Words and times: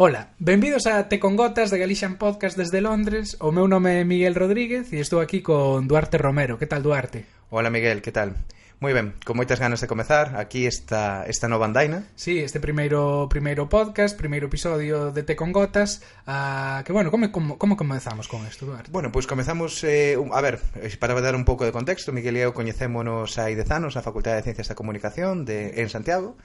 Ola, 0.00 0.28
benvidos 0.38 0.86
a 0.86 1.08
Te 1.08 1.18
con 1.18 1.34
Gotas 1.34 1.72
de 1.72 1.78
Galician 1.80 2.18
Podcast 2.18 2.56
desde 2.56 2.80
Londres 2.80 3.36
O 3.40 3.50
meu 3.50 3.66
nome 3.66 3.98
é 3.98 4.06
Miguel 4.06 4.38
Rodríguez 4.38 4.94
e 4.94 5.02
estou 5.02 5.18
aquí 5.18 5.42
con 5.42 5.90
Duarte 5.90 6.22
Romero 6.22 6.54
Que 6.54 6.70
tal, 6.70 6.86
Duarte? 6.86 7.26
Ola, 7.50 7.66
Miguel, 7.66 7.98
que 7.98 8.14
tal? 8.14 8.38
Moi 8.78 8.94
ben, 8.94 9.18
con 9.26 9.34
moitas 9.34 9.58
ganas 9.58 9.82
de 9.82 9.90
comezar 9.90 10.38
Aquí 10.38 10.70
esta, 10.70 11.26
esta 11.26 11.50
nova 11.50 11.66
andaina 11.66 12.06
Sí, 12.14 12.38
este 12.38 12.62
primeiro 12.62 13.26
primeiro 13.26 13.66
podcast, 13.66 14.14
primeiro 14.14 14.46
episodio 14.46 15.10
de 15.10 15.26
Te 15.26 15.34
con 15.34 15.50
Gotas 15.50 15.98
uh, 16.30 16.86
Que 16.86 16.94
bueno, 16.94 17.10
como, 17.10 17.34
como, 17.34 17.58
como 17.58 17.74
comezamos 17.74 18.30
con 18.30 18.46
isto, 18.46 18.70
Duarte? 18.70 18.94
Bueno, 18.94 19.10
pois 19.10 19.26
pues 19.26 19.34
comezamos, 19.34 19.82
eh, 19.82 20.14
a 20.14 20.40
ver, 20.40 20.62
eh, 20.78 20.94
para 20.94 21.18
dar 21.18 21.34
un 21.34 21.42
pouco 21.42 21.66
de 21.66 21.74
contexto 21.74 22.14
Miguel 22.14 22.38
e 22.38 22.46
eu 22.46 22.54
coñecémonos 22.54 23.34
hai 23.42 23.58
dez 23.58 23.66
anos 23.74 23.98
na 23.98 24.06
Facultade 24.06 24.38
de 24.38 24.46
Ciencias 24.46 24.70
da 24.70 24.78
Comunicación 24.78 25.42
de, 25.42 25.82
en 25.82 25.90
Santiago 25.90 26.38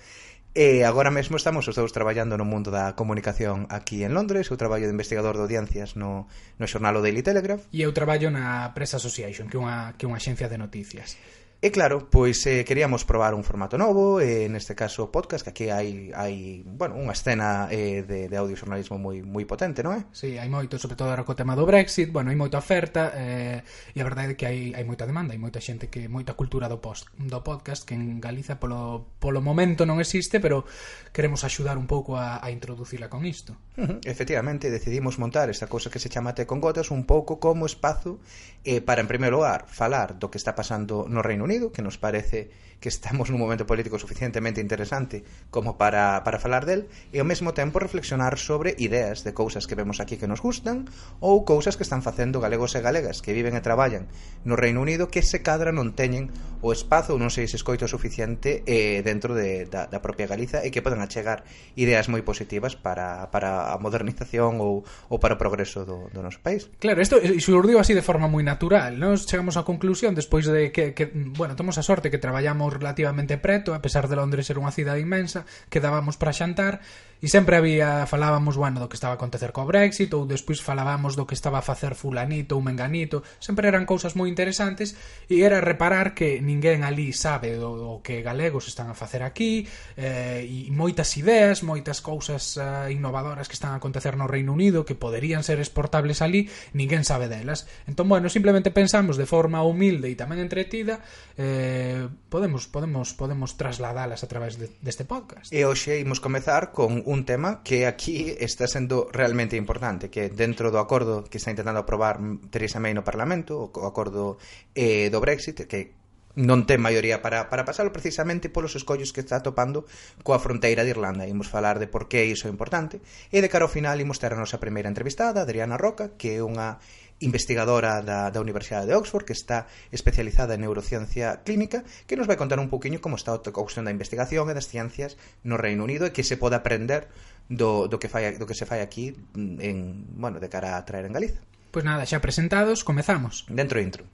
E 0.54 0.86
agora 0.86 1.10
mesmo 1.10 1.34
estamos 1.34 1.66
os 1.66 1.74
dous 1.74 1.90
traballando 1.90 2.38
no 2.38 2.46
mundo 2.46 2.70
da 2.70 2.94
comunicación 2.94 3.66
aquí 3.74 4.06
en 4.06 4.14
Londres, 4.14 4.54
eu 4.54 4.58
traballo 4.62 4.86
de 4.86 4.94
investigador 4.94 5.34
de 5.34 5.42
audiencias 5.50 5.98
no, 5.98 6.30
no 6.62 6.70
xornal 6.70 6.94
o 6.94 7.02
Daily 7.02 7.26
Telegraph. 7.26 7.66
E 7.74 7.82
eu 7.82 7.90
traballo 7.90 8.30
na 8.30 8.70
Press 8.78 8.94
Association, 8.94 9.50
que 9.50 9.58
é 9.58 9.62
unha, 9.66 9.98
que 9.98 10.06
é 10.06 10.08
unha 10.14 10.22
xencia 10.22 10.46
de 10.46 10.62
noticias. 10.62 11.18
E 11.64 11.72
claro, 11.72 12.12
pois 12.12 12.44
eh, 12.44 12.68
queríamos 12.68 13.08
probar 13.08 13.32
un 13.32 13.40
formato 13.40 13.80
novo, 13.80 14.20
eh, 14.20 14.52
neste 14.52 14.76
caso 14.76 15.16
podcast, 15.16 15.48
que 15.48 15.52
aquí 15.56 15.66
hai, 15.72 16.12
hai 16.12 16.60
bueno, 16.68 17.00
unha 17.00 17.16
escena 17.16 17.72
eh, 17.72 18.04
de, 18.04 18.28
de 18.28 18.36
audiojornalismo 18.36 19.00
moi 19.00 19.24
moi 19.24 19.48
potente, 19.48 19.80
non 19.80 19.96
é? 19.96 20.04
Sí, 20.12 20.36
hai 20.36 20.52
moito, 20.52 20.76
sobre 20.76 21.00
todo 21.00 21.08
agora 21.08 21.24
co 21.24 21.40
tema 21.40 21.56
do 21.56 21.64
Brexit, 21.64 22.12
bueno, 22.12 22.36
hai 22.36 22.36
moita 22.36 22.60
oferta, 22.60 23.16
eh, 23.16 23.64
e 23.96 23.98
a 23.98 24.04
verdade 24.04 24.36
é 24.36 24.38
que 24.38 24.44
hai, 24.44 24.76
hai 24.76 24.84
moita 24.84 25.08
demanda, 25.08 25.32
hai 25.32 25.40
moita 25.40 25.64
xente 25.64 25.88
que 25.88 26.12
moita 26.12 26.36
cultura 26.36 26.68
do, 26.68 26.84
post, 26.84 27.08
do 27.16 27.40
podcast 27.48 27.88
que 27.88 27.96
en 27.96 28.20
Galiza 28.20 28.60
polo, 28.60 29.16
polo 29.24 29.40
momento 29.40 29.88
non 29.88 30.04
existe, 30.04 30.44
pero 30.44 30.68
queremos 31.16 31.48
axudar 31.48 31.80
un 31.80 31.88
pouco 31.88 32.20
a, 32.20 32.44
a 32.44 32.52
introducila 32.52 33.08
con 33.08 33.24
isto. 33.24 33.56
Uh 33.80 33.88
-huh. 33.88 33.98
Efectivamente, 34.04 34.68
decidimos 34.68 35.16
montar 35.16 35.48
esta 35.48 35.72
cousa 35.72 35.88
que 35.88 36.04
se 36.04 36.12
chama 36.12 36.36
Te 36.36 36.44
con 36.44 36.60
Gotas 36.60 36.92
un 36.92 37.08
pouco 37.08 37.40
como 37.40 37.64
espazo 37.72 38.20
eh, 38.68 38.84
para, 38.84 39.00
en 39.00 39.08
primeiro 39.08 39.40
lugar, 39.40 39.64
falar 39.72 40.20
do 40.20 40.28
que 40.28 40.36
está 40.36 40.60
pasando 40.60 41.08
no 41.08 41.24
Reino 41.24 41.48
Unido, 41.48 41.53
Que 41.72 41.82
nos 41.82 41.98
parece 41.98 42.50
que 42.84 42.92
estamos 42.92 43.32
nun 43.32 43.40
momento 43.40 43.64
político 43.64 43.96
suficientemente 43.96 44.60
interesante 44.60 45.24
como 45.48 45.80
para, 45.80 46.20
para 46.28 46.36
falar 46.36 46.68
del 46.68 46.92
e 47.16 47.24
ao 47.24 47.30
mesmo 47.30 47.56
tempo 47.56 47.80
reflexionar 47.80 48.36
sobre 48.36 48.76
ideas 48.76 49.24
de 49.24 49.32
cousas 49.32 49.72
que 49.72 49.80
vemos 49.80 50.04
aquí 50.04 50.20
que 50.20 50.28
nos 50.28 50.44
gustan 50.44 50.92
ou 51.24 51.48
cousas 51.48 51.80
que 51.80 51.88
están 51.88 52.04
facendo 52.04 52.44
galegos 52.44 52.76
e 52.76 52.84
galegas 52.84 53.24
que 53.24 53.32
viven 53.32 53.56
e 53.56 53.64
traballan 53.64 54.12
no 54.44 54.60
Reino 54.60 54.84
Unido 54.84 55.08
que 55.08 55.24
se 55.24 55.40
cadra 55.40 55.72
non 55.72 55.96
teñen 55.96 56.28
o 56.60 56.76
espazo 56.76 57.16
ou 57.16 57.20
non 57.24 57.32
sei 57.32 57.48
se 57.48 57.56
escoito 57.56 57.88
suficiente 57.88 58.68
eh, 58.68 59.00
dentro 59.00 59.32
de, 59.32 59.64
da, 59.72 59.88
da 59.88 60.04
propia 60.04 60.28
Galiza 60.28 60.60
e 60.60 60.68
que 60.68 60.84
poden 60.84 61.00
achegar 61.00 61.48
ideas 61.80 62.12
moi 62.12 62.20
positivas 62.20 62.76
para, 62.76 63.32
para 63.32 63.72
a 63.72 63.80
modernización 63.80 64.60
ou, 64.60 64.84
ou 65.08 65.18
para 65.24 65.36
o 65.36 65.40
progreso 65.40 65.88
do, 65.88 66.12
do 66.12 66.20
noso 66.20 66.44
país. 66.44 66.68
Claro, 66.84 67.00
isto 67.00 67.16
surdiu 67.40 67.80
así 67.80 67.96
de 67.96 68.04
forma 68.04 68.28
moi 68.28 68.44
natural. 68.44 69.00
Nos 69.00 69.24
chegamos 69.24 69.56
á 69.56 69.64
conclusión 69.64 70.12
despois 70.12 70.44
de 70.52 70.76
que, 70.76 70.92
que 70.92 71.08
bueno, 71.12 71.56
tomamos 71.56 71.80
a 71.80 71.84
sorte 71.88 72.12
que 72.12 72.20
traballamos 72.20 72.73
relativamente 72.74 73.38
preto, 73.38 73.74
a 73.74 73.82
pesar 73.82 74.10
de 74.10 74.18
Londres 74.18 74.50
ser 74.50 74.58
unha 74.58 74.74
cidade 74.74 75.02
inmensa, 75.04 75.46
quedábamos 75.70 76.18
para 76.18 76.36
xantar 76.36 76.82
E 77.24 77.32
sempre 77.32 77.56
había, 77.56 78.04
falábamos, 78.04 78.60
bueno, 78.60 78.84
do 78.84 78.92
que 78.92 79.00
estaba 79.00 79.16
a 79.16 79.18
acontecer 79.18 79.56
co 79.56 79.64
Brexit, 79.64 80.12
ou 80.12 80.28
despois 80.28 80.60
falábamos 80.60 81.16
do 81.16 81.24
que 81.24 81.40
estaba 81.40 81.64
a 81.64 81.66
facer 81.66 81.96
fulanito 81.96 82.60
ou 82.60 82.62
menganito, 82.62 83.24
sempre 83.40 83.72
eran 83.72 83.88
cousas 83.88 84.20
moi 84.20 84.28
interesantes, 84.28 85.00
e 85.32 85.40
era 85.40 85.64
reparar 85.64 86.20
que 86.20 86.44
ninguén 86.44 86.84
ali 86.84 87.16
sabe 87.16 87.56
do, 87.56 87.80
do 87.80 87.92
que 88.04 88.20
galegos 88.20 88.68
están 88.68 88.92
a 88.92 88.96
facer 89.00 89.24
aquí, 89.24 89.64
eh, 89.96 90.44
e 90.44 90.68
moitas 90.76 91.16
ideas, 91.16 91.64
moitas 91.64 92.04
cousas 92.04 92.60
eh, 92.60 92.92
innovadoras 92.92 93.48
que 93.48 93.56
están 93.56 93.72
a 93.72 93.80
acontecer 93.80 94.20
no 94.20 94.28
Reino 94.28 94.52
Unido, 94.52 94.84
que 94.84 95.00
poderían 95.00 95.48
ser 95.48 95.64
exportables 95.64 96.20
ali, 96.20 96.52
ninguén 96.76 97.08
sabe 97.08 97.32
delas. 97.32 97.72
Entón, 97.88 98.12
bueno, 98.12 98.28
simplemente 98.28 98.68
pensamos 98.68 99.16
de 99.16 99.24
forma 99.24 99.64
humilde 99.64 100.12
e 100.12 100.20
tamén 100.20 100.44
entretida, 100.44 101.00
eh, 101.40 102.04
podemos, 102.28 102.68
podemos, 102.68 103.16
podemos 103.16 103.56
trasladalas 103.56 104.20
a 104.20 104.28
través 104.28 104.60
de, 104.60 104.68
deste 104.84 105.08
podcast. 105.08 105.56
E 105.56 105.64
hoxe 105.64 106.04
imos 106.04 106.20
comezar 106.20 106.76
con 106.76 107.00
un 107.13 107.13
un 107.14 107.26
tema 107.30 107.62
que 107.62 107.86
aquí 107.86 108.34
está 108.40 108.66
sendo 108.68 109.08
realmente 109.14 109.56
importante, 109.56 110.10
que 110.10 110.34
dentro 110.34 110.74
do 110.74 110.82
acordo 110.82 111.22
que 111.30 111.38
está 111.38 111.54
intentando 111.54 111.86
aprobar 111.86 112.18
Theresa 112.50 112.82
May 112.82 112.98
no 112.98 113.06
Parlamento, 113.06 113.70
o 113.70 113.86
acordo 113.86 114.42
eh, 114.74 115.14
do 115.14 115.22
Brexit, 115.22 115.70
que 115.70 115.94
non 116.34 116.66
ten 116.66 116.82
maioría 116.82 117.22
para, 117.22 117.46
para 117.46 117.62
pasalo 117.62 117.94
precisamente 117.94 118.50
polos 118.50 118.74
escollos 118.74 119.14
que 119.14 119.22
está 119.22 119.46
topando 119.46 119.86
coa 120.26 120.42
fronteira 120.42 120.82
de 120.82 120.90
Irlanda. 120.90 121.30
Imos 121.30 121.46
falar 121.46 121.78
de 121.78 121.86
por 121.86 122.10
que 122.10 122.26
iso 122.26 122.50
é 122.50 122.52
importante 122.52 122.98
e 123.30 123.38
de 123.38 123.52
cara 123.54 123.70
ao 123.70 123.72
final 123.72 124.02
imos 124.02 124.18
ter 124.18 124.34
a 124.34 124.42
nosa 124.42 124.58
primeira 124.58 124.90
entrevistada, 124.90 125.46
Adriana 125.46 125.78
Roca, 125.78 126.18
que 126.18 126.34
é 126.34 126.42
unha 126.42 126.82
investigadora 127.24 128.04
da, 128.04 128.30
da 128.30 128.40
Universidade 128.44 128.92
de 128.92 128.96
Oxford 128.96 129.24
que 129.24 129.34
está 129.34 129.66
especializada 129.96 130.54
en 130.54 130.62
neurociencia 130.62 131.42
clínica 131.48 131.88
que 132.06 132.20
nos 132.20 132.28
vai 132.28 132.36
contar 132.36 132.60
un 132.60 132.68
poquinho 132.68 133.00
como 133.00 133.16
está 133.16 133.34
a 133.34 133.40
cuestión 133.40 133.88
da 133.88 133.96
investigación 133.96 134.52
e 134.52 134.54
das 134.54 134.68
ciencias 134.68 135.16
no 135.48 135.56
Reino 135.56 135.88
Unido 135.88 136.06
e 136.06 136.12
que 136.12 136.28
se 136.28 136.36
pode 136.36 136.60
aprender 136.60 137.08
do, 137.48 137.88
do, 137.88 137.98
que, 137.98 138.12
fai, 138.12 138.36
do 138.36 138.46
que 138.46 138.56
se 138.56 138.68
fai 138.68 138.84
aquí 138.84 139.16
mm, 139.34 139.58
en, 139.64 139.78
bueno, 140.20 140.40
de 140.44 140.50
cara 140.52 140.78
a 140.78 140.86
traer 140.86 141.08
en 141.08 141.16
Galiza. 141.16 141.40
Pois 141.74 141.82
pues 141.82 141.86
nada, 141.90 142.06
xa 142.06 142.22
presentados, 142.22 142.84
comezamos. 142.84 143.50
Dentro 143.50 143.82
intro. 143.82 144.06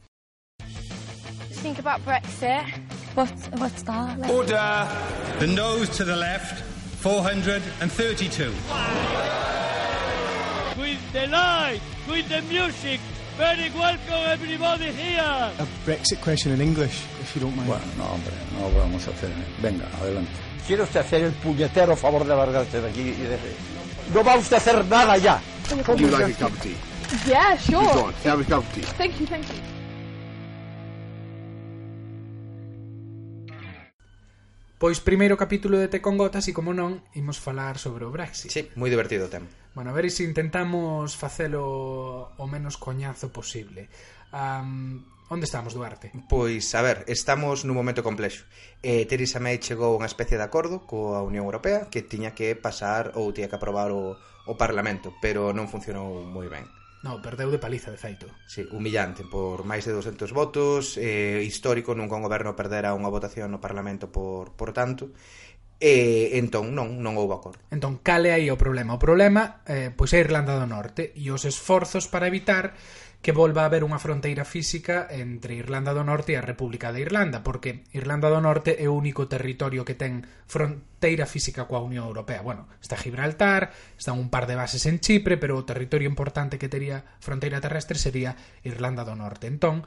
Think 1.61 1.79
about 1.79 1.99
Brexit. 2.05 2.63
What, 3.15 3.35
what's 3.59 3.83
that? 3.83 4.15
Order! 4.31 4.87
The 5.39 5.47
nose 5.47 5.89
to 5.97 6.05
the 6.05 6.15
left, 6.15 6.63
432. 7.03 8.53
Wow. 8.69 9.48
The 11.11 11.27
light, 11.27 11.81
with 12.07 12.27
the 12.29 12.41
music, 12.43 12.99
very 13.37 13.69
welcome 13.71 14.23
everybody 14.27 14.91
here. 14.91 15.51
A 15.59 15.67
Brexit 15.85 16.21
question 16.21 16.51
in 16.51 16.61
English, 16.61 17.03
if 17.21 17.35
you 17.35 17.41
don't 17.41 17.55
mind. 17.55 17.67
Bueno, 17.67 17.85
no, 17.97 18.03
hombre, 18.05 18.33
no 18.53 18.69
lo 18.69 18.79
vamos 18.79 19.07
a 19.07 19.11
hacer. 19.11 19.29
Venga, 19.61 19.85
adelante. 20.01 20.31
¿Quiere 20.67 20.83
usted 20.83 20.99
hacer 20.99 21.23
el 21.23 21.31
puñetero 21.31 21.95
favor 21.95 22.23
de 22.25 22.35
largarse 22.35 22.81
de 22.81 22.89
aquí 22.89 23.01
y 23.01 23.13
de... 23.13 23.37
No 24.13 24.23
va 24.23 24.35
usted 24.35 24.55
a 24.55 24.57
hacer 24.57 24.85
nada 24.85 25.17
ya. 25.17 25.41
Do 25.85 25.95
you 25.95 26.07
like 26.09 26.33
a 26.33 26.33
cup 26.33 26.51
of 26.51 26.61
tea? 26.61 26.75
Yeah, 27.27 27.57
sure. 27.57 27.81
Go 27.93 28.05
on, 28.05 28.13
have 28.23 28.41
a 28.41 28.43
cup 28.43 28.59
of 28.59 28.73
tea. 28.73 28.81
Thank 28.81 29.19
you, 29.19 29.25
thank 29.25 29.47
you. 29.47 29.68
Pois 34.79 35.03
primeiro 35.03 35.35
capítulo 35.35 35.77
de 35.77 35.91
Te 35.91 35.99
con 35.99 36.15
Gotas 36.15 36.47
e, 36.47 36.55
como 36.55 36.71
non, 36.71 37.03
imos 37.11 37.35
falar 37.35 37.75
sobre 37.75 38.07
o 38.07 38.15
Brexit. 38.15 38.47
Sí, 38.47 38.63
moi 38.79 38.87
divertido 38.87 39.27
o 39.27 39.31
tema. 39.31 39.51
Bueno, 39.75 39.91
a 39.91 39.95
ver 39.99 40.07
se 40.07 40.23
intentamos 40.23 41.19
facelo 41.19 42.31
o 42.39 42.45
menos 42.47 42.79
coñazo 42.79 43.27
posible. 43.27 43.91
Um, 44.31 45.03
onde 45.27 45.51
estamos, 45.51 45.75
Duarte? 45.75 46.15
Pois, 46.31 46.63
a 46.79 46.79
ver, 46.79 47.03
estamos 47.11 47.67
nun 47.67 47.75
momento 47.75 48.07
complexo. 48.07 48.47
Eh, 48.79 49.03
Theresa 49.03 49.43
May 49.43 49.59
chegou 49.59 49.91
a 49.91 49.99
unha 49.99 50.07
especie 50.07 50.39
de 50.39 50.47
acordo 50.47 50.87
coa 50.87 51.27
Unión 51.27 51.43
Europea 51.43 51.91
que 51.91 51.99
tiña 51.99 52.31
que 52.31 52.55
pasar 52.55 53.19
ou 53.19 53.35
tiña 53.35 53.51
que 53.51 53.59
aprobar 53.59 53.91
o, 53.91 54.15
o 54.47 54.53
Parlamento, 54.55 55.11
pero 55.19 55.51
non 55.51 55.67
funcionou 55.67 56.23
moi 56.23 56.47
ben. 56.47 56.63
No, 56.99 57.23
perdeu 57.23 57.47
de 57.47 57.59
paliza, 57.63 57.91
de 57.91 57.99
feito. 57.99 58.27
Sí, 58.43 58.67
humillante, 58.75 59.23
por 59.23 59.63
máis 59.63 59.87
de 59.87 59.95
200 59.95 60.35
votos, 60.35 60.99
eh, 60.99 61.39
histórico, 61.47 61.95
nunca 61.95 62.19
un 62.19 62.27
goberno 62.27 62.59
perdera 62.59 62.91
unha 62.91 63.07
votación 63.07 63.55
no 63.55 63.63
Parlamento 63.63 64.11
por, 64.11 64.51
por 64.59 64.75
tanto, 64.75 65.15
E 65.79 66.35
entón 66.35 66.75
non, 66.75 66.99
non 66.99 67.15
houve 67.15 67.39
acordo. 67.39 67.63
Entón, 67.71 68.03
cale 68.03 68.35
aí 68.35 68.51
o 68.51 68.59
problema? 68.59 68.99
O 68.99 69.01
problema 69.01 69.63
eh, 69.63 69.95
pois 69.95 70.11
é 70.11 70.19
Irlanda 70.19 70.59
do 70.59 70.67
Norte 70.67 71.15
e 71.15 71.31
os 71.31 71.47
esforzos 71.47 72.11
para 72.11 72.27
evitar 72.27 72.75
que 73.21 73.35
volva 73.35 73.63
a 73.63 73.65
haber 73.67 73.83
unha 73.83 73.99
fronteira 73.99 74.47
física 74.47 75.03
entre 75.11 75.59
Irlanda 75.59 75.91
do 75.91 76.07
Norte 76.07 76.31
e 76.31 76.39
a 76.39 76.45
República 76.45 76.95
de 76.95 77.03
Irlanda, 77.03 77.43
porque 77.43 77.83
Irlanda 77.91 78.31
do 78.31 78.39
Norte 78.39 78.79
é 78.79 78.87
o 78.87 78.95
único 78.95 79.27
territorio 79.27 79.83
que 79.83 79.99
ten 79.99 80.23
fronteira 80.47 81.27
física 81.27 81.67
coa 81.67 81.83
Unión 81.83 82.07
Europea. 82.07 82.39
Bueno, 82.39 82.71
está 82.79 82.95
Gibraltar, 82.95 83.75
están 83.99 84.15
un 84.15 84.31
par 84.31 84.47
de 84.47 84.55
bases 84.55 84.87
en 84.87 85.03
Chipre, 85.03 85.35
pero 85.35 85.59
o 85.59 85.67
territorio 85.67 86.07
importante 86.07 86.55
que 86.55 86.71
tería 86.71 87.03
fronteira 87.19 87.59
terrestre 87.59 87.99
sería 87.99 88.39
Irlanda 88.63 89.03
do 89.03 89.19
Norte. 89.19 89.51
Entón, 89.51 89.83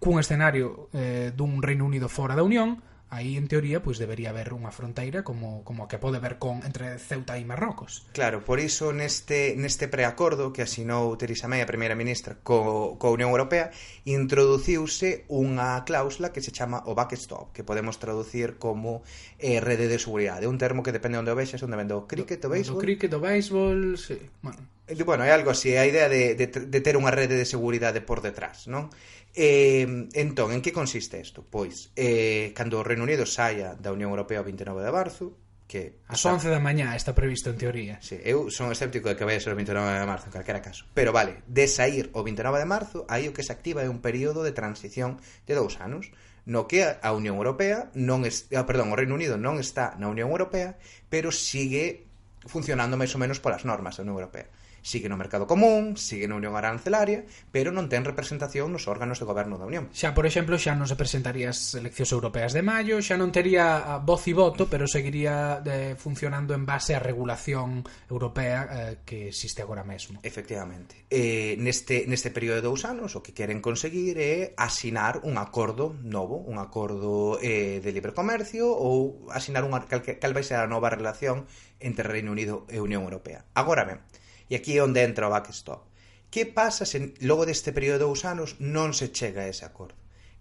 cun 0.00 0.16
escenario 0.16 0.88
eh, 0.96 1.36
dun 1.36 1.60
Reino 1.60 1.84
Unido 1.84 2.08
fora 2.08 2.32
da 2.32 2.48
Unión, 2.48 2.80
aí 3.14 3.38
en 3.38 3.46
teoría 3.46 3.78
pois 3.78 4.02
debería 4.02 4.34
haber 4.34 4.50
unha 4.50 4.74
fronteira 4.74 5.22
como, 5.22 5.62
como 5.62 5.86
a 5.86 5.88
que 5.88 6.02
pode 6.02 6.18
ver 6.18 6.42
con 6.42 6.66
entre 6.66 6.98
Ceuta 6.98 7.38
e 7.38 7.46
Marrocos. 7.46 8.02
Claro, 8.10 8.42
por 8.42 8.58
iso 8.58 8.90
neste, 8.90 9.54
neste 9.54 9.86
preacordo 9.86 10.50
que 10.50 10.66
asinou 10.66 11.14
Theresa 11.14 11.46
May, 11.46 11.62
a 11.62 11.70
primeira 11.70 11.94
ministra, 11.94 12.34
co, 12.42 12.98
co 12.98 13.14
Unión 13.14 13.30
Europea, 13.30 13.70
introduciuse 14.02 15.22
unha 15.30 15.86
cláusula 15.86 16.34
que 16.34 16.42
se 16.42 16.50
chama 16.50 16.82
o 16.90 16.98
backstop, 16.98 17.54
que 17.54 17.62
podemos 17.62 18.02
traducir 18.02 18.58
como 18.58 19.06
eh, 19.38 19.62
rede 19.62 19.86
de 19.86 20.02
seguridade, 20.02 20.50
un 20.50 20.58
termo 20.58 20.82
que 20.82 20.90
depende 20.90 21.22
onde 21.22 21.30
o 21.30 21.38
vexas, 21.38 21.62
onde 21.62 21.78
vende 21.78 21.94
o 21.94 22.10
cricket, 22.10 22.42
o 22.42 22.50
béisbol. 22.50 22.76
O 22.76 22.82
cricket, 22.82 23.12
o 23.14 23.22
béisbol, 23.22 23.94
sí. 23.94 24.18
Bueno, 24.42 24.58
eh, 24.90 24.98
bueno 25.06 25.22
é 25.22 25.30
algo 25.30 25.54
así, 25.54 25.78
a 25.78 25.86
idea 25.86 26.10
de, 26.10 26.34
de, 26.34 26.46
de 26.50 26.80
ter 26.82 26.98
unha 26.98 27.14
rede 27.14 27.38
de 27.38 27.46
seguridade 27.46 28.02
por 28.02 28.20
detrás, 28.20 28.66
non? 28.66 28.90
Eh, 29.34 30.08
entón, 30.14 30.54
en 30.54 30.62
que 30.62 30.70
consiste 30.70 31.18
isto? 31.18 31.42
Pois, 31.42 31.90
eh, 31.98 32.54
cando 32.54 32.78
o 32.78 32.86
Reino 32.86 33.02
Unido 33.02 33.26
saia 33.26 33.74
da 33.74 33.90
Unión 33.90 34.14
Europea 34.14 34.40
o 34.40 34.46
29 34.46 34.78
de 34.86 34.94
marzo 34.94 35.34
que 35.66 35.98
As 36.06 36.22
11 36.22 36.52
da 36.52 36.60
mañá 36.60 36.94
está 36.94 37.16
previsto 37.16 37.50
en 37.50 37.58
teoría. 37.58 37.98
Sí, 37.98 38.20
Eu 38.22 38.52
son 38.52 38.70
escéptico 38.70 39.08
de 39.10 39.16
que 39.16 39.26
vai 39.26 39.40
ser 39.42 39.50
o 39.50 39.58
29 39.58 39.90
de 39.90 40.06
marzo, 40.06 40.30
en 40.30 40.34
calquera 40.38 40.62
caso. 40.62 40.86
Pero 40.94 41.10
vale, 41.10 41.42
de 41.50 41.66
sair 41.66 42.14
o 42.14 42.22
29 42.22 42.62
de 42.62 42.68
marzo 42.68 42.98
Aí 43.10 43.26
o 43.26 43.34
que 43.34 43.42
se 43.42 43.50
activa 43.50 43.82
é 43.82 43.90
un 43.90 43.98
período 43.98 44.46
de 44.46 44.54
transición 44.54 45.18
de 45.48 45.58
dous 45.58 45.80
anos 45.80 46.14
No 46.44 46.68
que 46.68 46.84
a 46.84 47.10
Unión 47.16 47.40
Europea 47.40 47.90
non 47.96 48.28
es... 48.28 48.46
ah, 48.54 48.68
Perdón, 48.68 48.92
o 48.92 48.98
Reino 48.98 49.16
Unido 49.16 49.40
non 49.40 49.58
está 49.58 49.96
na 49.96 50.12
Unión 50.12 50.30
Europea 50.30 50.76
Pero 51.08 51.32
sigue 51.32 52.06
funcionando 52.44 53.00
máis 53.00 53.10
ou 53.16 53.20
menos 53.20 53.40
polas 53.40 53.64
normas 53.64 53.96
da 53.96 54.04
Unión 54.04 54.20
Europea 54.20 54.46
sigue 54.84 55.08
no 55.08 55.16
mercado 55.16 55.48
común, 55.48 55.96
sigue 55.96 56.28
na 56.28 56.36
Unión 56.36 56.52
Arancelaria, 56.52 57.24
pero 57.48 57.72
non 57.72 57.88
ten 57.88 58.04
representación 58.04 58.68
nos 58.68 58.84
órganos 58.84 59.16
de 59.16 59.24
goberno 59.24 59.56
da 59.56 59.64
Unión. 59.64 59.88
Xa, 59.96 60.12
por 60.12 60.28
exemplo, 60.28 60.60
xa 60.60 60.76
non 60.76 60.84
se 60.84 61.00
presentaría 61.00 61.48
as 61.48 61.72
eleccións 61.72 62.12
europeas 62.12 62.52
de 62.52 62.60
maio, 62.60 63.00
xa 63.00 63.16
non 63.16 63.32
tería 63.32 63.96
voz 64.04 64.28
e 64.28 64.36
voto, 64.36 64.68
pero 64.68 64.84
seguiría 64.84 65.64
de, 65.64 65.96
funcionando 65.96 66.52
en 66.52 66.68
base 66.68 66.92
á 66.92 67.00
regulación 67.00 67.80
europea 68.12 68.68
eh, 68.68 68.94
que 69.08 69.32
existe 69.32 69.64
agora 69.64 69.88
mesmo. 69.88 70.20
Efectivamente. 70.20 71.08
Eh, 71.08 71.56
neste, 71.56 72.04
neste 72.04 72.28
período 72.28 72.60
de 72.60 72.68
dous 72.68 72.84
anos, 72.84 73.16
o 73.16 73.24
que 73.24 73.32
queren 73.32 73.64
conseguir 73.64 74.20
é 74.20 74.52
asinar 74.60 75.24
un 75.24 75.40
acordo 75.40 75.96
novo, 76.04 76.44
un 76.44 76.60
acordo 76.60 77.40
eh, 77.40 77.80
de 77.80 77.90
libre 77.90 78.12
comercio 78.12 78.68
ou 78.68 79.24
asinar 79.32 79.64
unha, 79.64 79.80
cal, 79.88 80.04
cal 80.04 80.36
vai 80.36 80.44
ser 80.44 80.60
a 80.60 80.68
nova 80.68 80.92
relación 80.92 81.48
entre 81.80 82.04
Reino 82.04 82.36
Unido 82.36 82.68
e 82.68 82.84
Unión 82.84 83.08
Europea. 83.08 83.48
Agora 83.56 83.88
ben, 83.88 84.04
E 84.50 84.56
aquí 84.56 84.76
é 84.76 84.84
onde 84.84 85.00
entra 85.04 85.28
o 85.28 85.34
backstop. 85.34 85.88
Que 86.28 86.44
pasa 86.50 86.82
se 86.82 87.14
logo 87.22 87.46
deste 87.46 87.70
período 87.70 88.02
de 88.02 88.06
dous 88.10 88.26
anos 88.26 88.58
non 88.58 88.90
se 88.90 89.14
chega 89.14 89.46
a 89.46 89.50
ese 89.50 89.62
acordo? 89.62 89.96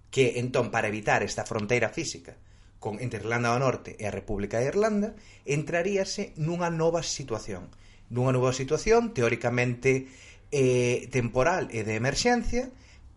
Que 0.09 0.41
entón, 0.41 0.73
para 0.73 0.89
evitar 0.89 1.21
esta 1.21 1.45
fronteira 1.45 1.93
física 1.93 2.35
con 2.83 2.99
entre 2.99 3.23
Irlanda 3.23 3.53
do 3.55 3.63
Norte 3.63 3.95
e 3.95 4.03
a 4.03 4.11
República 4.11 4.59
de 4.59 4.67
Irlanda, 4.67 5.15
entraríase 5.47 6.35
nunha 6.35 6.67
nova 6.67 6.99
situación. 6.99 7.71
Nunha 8.11 8.35
nova 8.35 8.51
situación 8.51 9.15
teóricamente 9.15 10.11
eh, 10.51 11.07
temporal 11.09 11.71
e 11.71 11.87
de 11.87 11.95
emerxencia, 11.95 12.73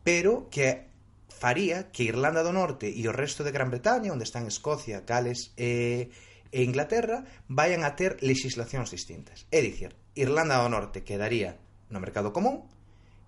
pero 0.06 0.46
que 0.52 0.86
faría 1.28 1.90
que 1.92 2.08
Irlanda 2.08 2.46
do 2.46 2.54
Norte 2.54 2.88
e 2.88 3.02
o 3.04 3.12
resto 3.12 3.44
de 3.44 3.52
Gran 3.52 3.68
Bretaña, 3.68 4.14
onde 4.14 4.24
están 4.24 4.46
Escocia, 4.48 5.04
Gales 5.04 5.52
e 5.58 5.66
eh, 5.66 6.35
e 6.52 6.62
Inglaterra 6.62 7.25
vayan 7.46 7.82
a 7.82 7.94
ter 7.94 8.19
legislacións 8.22 8.90
distintas. 8.90 9.46
É 9.50 9.62
dicir, 9.62 9.94
Irlanda 10.14 10.60
do 10.60 10.69
Norte 10.69 11.06
quedaría 11.06 11.58
no 11.90 12.02
mercado 12.02 12.32
común 12.34 12.66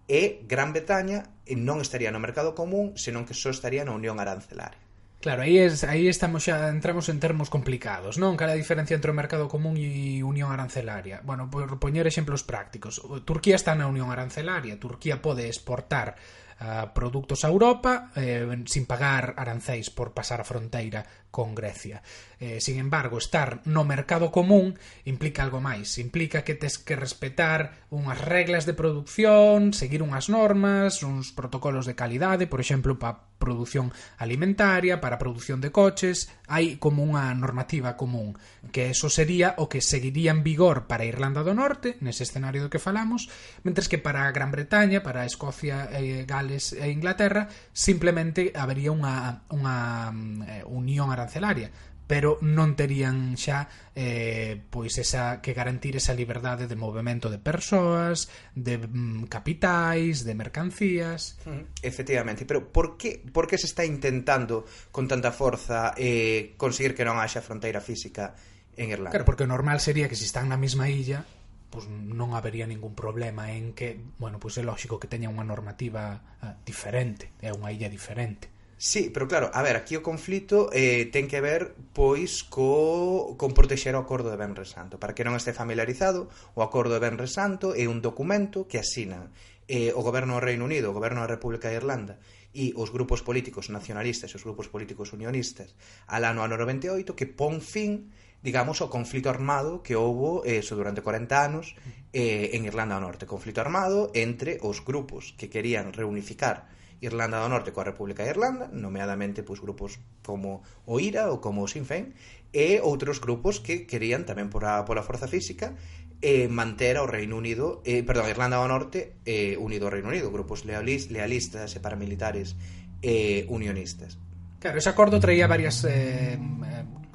e 0.08 0.42
Gran 0.48 0.72
Bretaña 0.72 1.28
non 1.52 1.84
estaría 1.84 2.10
no 2.10 2.22
mercado 2.22 2.56
común, 2.56 2.96
senón 2.96 3.28
que 3.28 3.36
só 3.36 3.52
estaría 3.52 3.84
na 3.84 3.96
Unión 3.96 4.16
Arancelaria. 4.18 4.88
Claro, 5.20 5.42
aí 5.42 5.58
es, 5.58 5.82
aí 5.82 6.06
estamos 6.06 6.46
xa 6.46 6.70
entramos 6.70 7.10
en 7.10 7.18
termos 7.18 7.50
complicados, 7.50 8.22
non? 8.22 8.38
Cal 8.38 8.54
a 8.54 8.60
diferencia 8.60 8.94
entre 8.94 9.10
o 9.10 9.18
mercado 9.18 9.50
común 9.50 9.74
e 9.74 10.22
unión 10.22 10.54
arancelaria? 10.54 11.18
Bueno, 11.26 11.50
por 11.50 11.66
poñer 11.82 12.06
exemplos 12.06 12.46
prácticos. 12.46 13.02
Turquía 13.26 13.58
está 13.58 13.74
na 13.74 13.90
unión 13.90 14.14
arancelaria, 14.14 14.78
Turquía 14.78 15.18
pode 15.18 15.50
exportar 15.50 16.14
uh, 16.62 16.94
produtos 16.94 17.42
a 17.42 17.50
Europa 17.50 18.14
eh, 18.14 18.46
sin 18.70 18.86
pagar 18.86 19.34
arancéis 19.34 19.90
por 19.90 20.14
pasar 20.14 20.38
a 20.38 20.46
fronteira 20.46 21.02
con 21.38 21.54
Grecia. 21.54 22.02
Eh, 22.40 22.60
sin 22.60 22.78
embargo, 22.78 23.18
estar 23.18 23.62
no 23.64 23.84
mercado 23.84 24.32
común 24.34 24.74
implica 25.04 25.46
algo 25.46 25.62
máis. 25.62 26.02
Implica 26.02 26.42
que 26.42 26.58
tes 26.58 26.82
que 26.82 26.98
respetar 26.98 27.86
unhas 27.94 28.18
reglas 28.18 28.66
de 28.66 28.74
producción, 28.74 29.70
seguir 29.70 30.02
unhas 30.02 30.26
normas, 30.26 31.06
uns 31.06 31.30
protocolos 31.30 31.86
de 31.86 31.94
calidade, 31.94 32.50
por 32.50 32.58
exemplo, 32.58 32.98
para 32.98 33.30
produción 33.38 33.94
alimentaria, 34.18 35.00
para 35.00 35.18
produción 35.18 35.62
de 35.62 35.70
coches, 35.70 36.26
hai 36.50 36.76
como 36.82 37.06
unha 37.06 37.30
normativa 37.38 37.94
común, 37.94 38.34
que 38.74 38.90
eso 38.90 39.06
sería 39.06 39.54
o 39.62 39.70
que 39.70 39.78
seguiría 39.78 40.34
en 40.34 40.42
vigor 40.42 40.90
para 40.90 41.06
Irlanda 41.06 41.46
do 41.46 41.54
Norte, 41.54 41.96
nese 42.02 42.26
escenario 42.26 42.66
do 42.66 42.70
que 42.70 42.82
falamos, 42.82 43.30
mentres 43.62 43.86
que 43.86 44.02
para 44.02 44.26
Gran 44.34 44.50
Bretaña, 44.50 45.06
para 45.06 45.22
Escocia, 45.22 45.86
eh, 45.94 46.26
Gales 46.26 46.74
e 46.74 46.90
Inglaterra, 46.90 47.46
simplemente 47.70 48.50
habería 48.58 48.90
unha, 48.90 49.46
unha 49.54 50.10
eh, 50.42 50.66
unión 50.66 51.14
arancelaria 51.28 51.70
pero 52.08 52.40
non 52.40 52.72
terían 52.72 53.36
xa 53.36 53.68
eh, 53.92 54.56
pois 54.56 54.96
esa 54.96 55.44
que 55.44 55.52
garantir 55.52 55.92
esa 56.00 56.16
liberdade 56.16 56.64
de 56.64 56.72
movimento 56.72 57.28
de 57.28 57.36
persoas, 57.36 58.32
de 58.56 58.80
mm, 58.80 59.28
capitais, 59.28 60.24
de 60.24 60.32
mercancías. 60.32 61.36
Mm-hmm. 61.44 61.84
Efectivamente, 61.84 62.48
pero 62.48 62.72
por 62.72 62.96
que 62.96 63.20
por 63.20 63.44
que 63.44 63.60
se 63.60 63.68
está 63.68 63.84
intentando 63.84 64.64
con 64.88 65.04
tanta 65.04 65.36
forza 65.36 65.92
eh, 66.00 66.56
conseguir 66.56 66.96
que 66.96 67.04
non 67.04 67.20
haxa 67.20 67.44
fronteira 67.44 67.84
física 67.84 68.32
en 68.72 68.88
Irlanda? 68.88 69.12
Claro, 69.12 69.28
porque 69.28 69.44
o 69.44 69.52
normal 69.52 69.76
sería 69.84 70.08
que 70.08 70.16
se 70.16 70.24
están 70.24 70.48
na 70.48 70.56
mesma 70.56 70.88
illa, 70.88 71.28
pois 71.68 71.84
non 71.92 72.32
habería 72.32 72.64
ningún 72.64 72.96
problema 72.96 73.52
en 73.52 73.76
que, 73.76 74.00
bueno, 74.16 74.40
pois 74.40 74.56
é 74.56 74.64
lóxico 74.64 74.96
que 74.96 75.12
teña 75.12 75.28
unha 75.28 75.44
normativa 75.44 76.40
ah, 76.40 76.56
diferente, 76.64 77.36
é 77.44 77.52
unha 77.52 77.68
illa 77.68 77.92
diferente 77.92 78.48
Sí, 78.80 79.10
pero 79.12 79.26
claro, 79.26 79.50
a 79.52 79.60
ver, 79.60 79.74
aquí 79.74 79.98
o 79.98 80.06
conflito 80.06 80.70
eh, 80.70 81.10
ten 81.10 81.26
que 81.26 81.42
ver 81.42 81.74
pois 81.90 82.46
co, 82.46 83.34
con 83.34 83.50
protexer 83.50 83.98
o 83.98 84.02
acordo 84.06 84.30
de 84.30 84.38
Benres 84.38 84.70
Santo. 84.70 85.02
Para 85.02 85.18
que 85.18 85.26
non 85.26 85.34
este 85.34 85.50
familiarizado, 85.50 86.30
o 86.54 86.62
acordo 86.62 86.94
de 86.94 87.02
Benres 87.02 87.34
Santo 87.34 87.74
é 87.74 87.90
un 87.90 87.98
documento 87.98 88.70
que 88.70 88.78
asina 88.78 89.34
eh, 89.66 89.90
o 89.90 90.00
goberno 90.06 90.38
do 90.38 90.44
Reino 90.46 90.62
Unido, 90.62 90.94
o 90.94 90.96
goberno 90.96 91.26
da 91.26 91.34
República 91.34 91.66
de 91.66 91.82
Irlanda 91.82 92.22
e 92.54 92.70
os 92.78 92.94
grupos 92.94 93.26
políticos 93.26 93.66
nacionalistas 93.66 94.30
e 94.30 94.38
os 94.38 94.46
grupos 94.46 94.70
políticos 94.70 95.10
unionistas 95.10 95.74
al 96.06 96.22
ano 96.22 96.46
ano 96.46 96.54
98 96.54 97.18
que 97.18 97.26
pon 97.26 97.58
fin 97.58 98.14
digamos, 98.38 98.78
o 98.78 98.86
conflito 98.86 99.26
armado 99.26 99.82
que 99.82 99.98
houbo 99.98 100.46
eh, 100.46 100.62
eso 100.62 100.78
durante 100.78 101.02
40 101.02 101.34
anos 101.34 101.74
eh, 102.14 102.54
en 102.54 102.62
Irlanda 102.62 102.94
do 102.94 103.02
Norte. 103.02 103.26
Conflito 103.26 103.58
armado 103.58 104.14
entre 104.14 104.62
os 104.62 104.86
grupos 104.86 105.34
que 105.34 105.50
querían 105.50 105.90
reunificar 105.90 106.70
Irlanda 107.00 107.38
do 107.38 107.48
Norte 107.48 107.70
coa 107.70 107.86
República 107.86 108.26
de 108.26 108.34
Irlanda, 108.34 108.66
nomeadamente 108.72 109.46
pois, 109.46 109.62
grupos 109.62 110.02
como 110.26 110.66
o 110.84 110.98
IRA 110.98 111.30
ou 111.30 111.38
como 111.38 111.62
o 111.62 111.70
Sinn 111.70 111.86
Féin, 111.86 112.14
e 112.50 112.82
outros 112.82 113.22
grupos 113.22 113.62
que 113.62 113.86
querían 113.86 114.26
tamén 114.26 114.50
pola, 114.50 114.82
pola 114.88 115.06
forza 115.06 115.30
física 115.30 115.78
eh, 116.20 116.50
manter 116.50 116.98
ao 116.98 117.06
Reino 117.06 117.38
Unido, 117.38 117.78
eh, 117.86 118.02
perdón, 118.02 118.26
Irlanda 118.26 118.58
do 118.58 118.66
Norte 118.66 119.14
eh, 119.22 119.54
unido 119.54 119.86
ao 119.86 119.94
Reino 119.94 120.10
Unido, 120.10 120.34
grupos 120.34 120.66
lealis, 120.66 121.14
lealistas 121.14 121.76
e 121.76 121.78
paramilitares 121.78 122.58
eh, 123.02 123.46
unionistas. 123.46 124.18
Claro, 124.58 124.82
ese 124.82 124.90
acordo 124.90 125.22
traía 125.22 125.46
varias 125.46 125.86
eh, 125.86 126.34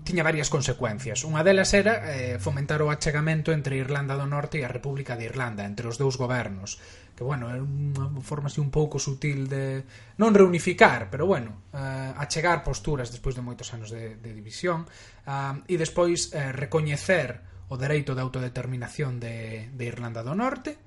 tiña 0.03 0.23
varias 0.23 0.51
consecuencias. 0.51 1.23
Unha 1.23 1.41
delas 1.41 1.71
era 1.71 2.03
eh, 2.11 2.37
fomentar 2.37 2.83
o 2.83 2.91
achegamento 2.91 3.55
entre 3.55 3.79
Irlanda 3.79 4.19
do 4.19 4.27
Norte 4.27 4.59
e 4.59 4.67
a 4.67 4.71
República 4.71 5.15
de 5.15 5.25
Irlanda, 5.25 5.63
entre 5.63 5.87
os 5.87 5.95
dous 5.95 6.19
gobernos. 6.19 6.77
Que, 7.15 7.23
bueno, 7.23 7.49
é 7.49 7.57
unha 7.57 8.21
forma 8.21 8.51
así 8.51 8.59
un 8.59 8.69
pouco 8.69 8.99
sutil 8.99 9.47
de... 9.47 9.87
Non 10.19 10.35
reunificar, 10.35 11.07
pero, 11.07 11.23
bueno, 11.25 11.71
eh, 11.71 12.11
achegar 12.19 12.61
posturas 12.61 13.09
despois 13.09 13.33
de 13.33 13.45
moitos 13.45 13.71
anos 13.71 13.89
de, 13.89 14.19
de 14.19 14.31
división 14.35 14.85
eh, 15.25 15.71
e 15.71 15.75
despois 15.79 16.29
eh, 16.35 16.51
recoñecer 16.51 17.41
o 17.71 17.79
dereito 17.79 18.13
de 18.13 18.21
autodeterminación 18.21 19.17
de, 19.23 19.71
de 19.71 19.83
Irlanda 19.87 20.21
do 20.21 20.35
Norte 20.37 20.77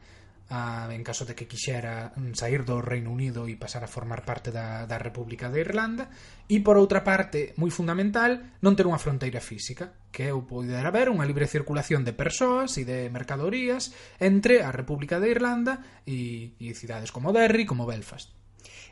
a, 0.49 0.87
en 0.91 1.03
caso 1.03 1.27
de 1.27 1.35
que 1.35 1.51
quixera 1.51 2.15
mm, 2.15 2.39
sair 2.39 2.63
do 2.63 2.79
Reino 2.79 3.11
Unido 3.11 3.51
e 3.51 3.59
pasar 3.59 3.83
a 3.83 3.91
formar 3.91 4.23
parte 4.23 4.55
da, 4.55 4.87
da 4.87 4.99
República 4.99 5.51
de 5.51 5.61
Irlanda. 5.61 6.07
E 6.47 6.63
por 6.63 6.79
outra 6.79 7.03
parte, 7.03 7.53
moi 7.59 7.75
fundamental 7.75 8.39
non 8.63 8.79
ter 8.79 8.87
unha 8.87 9.03
fronteira 9.03 9.43
física 9.43 9.91
que 10.15 10.31
eu 10.31 10.47
poder 10.47 10.87
haber 10.87 11.11
unha 11.11 11.27
libre 11.27 11.51
circulación 11.51 12.07
de 12.07 12.15
persoas 12.15 12.79
e 12.79 12.87
de 12.87 13.11
mercadorías 13.11 13.91
entre 14.23 14.63
a 14.63 14.71
República 14.71 15.19
de 15.19 15.35
Irlanda 15.35 15.83
e, 16.07 16.55
e 16.63 16.73
cidades 16.79 17.11
como 17.11 17.35
Derry, 17.35 17.67
como 17.67 17.85
Belfast. 17.85 18.31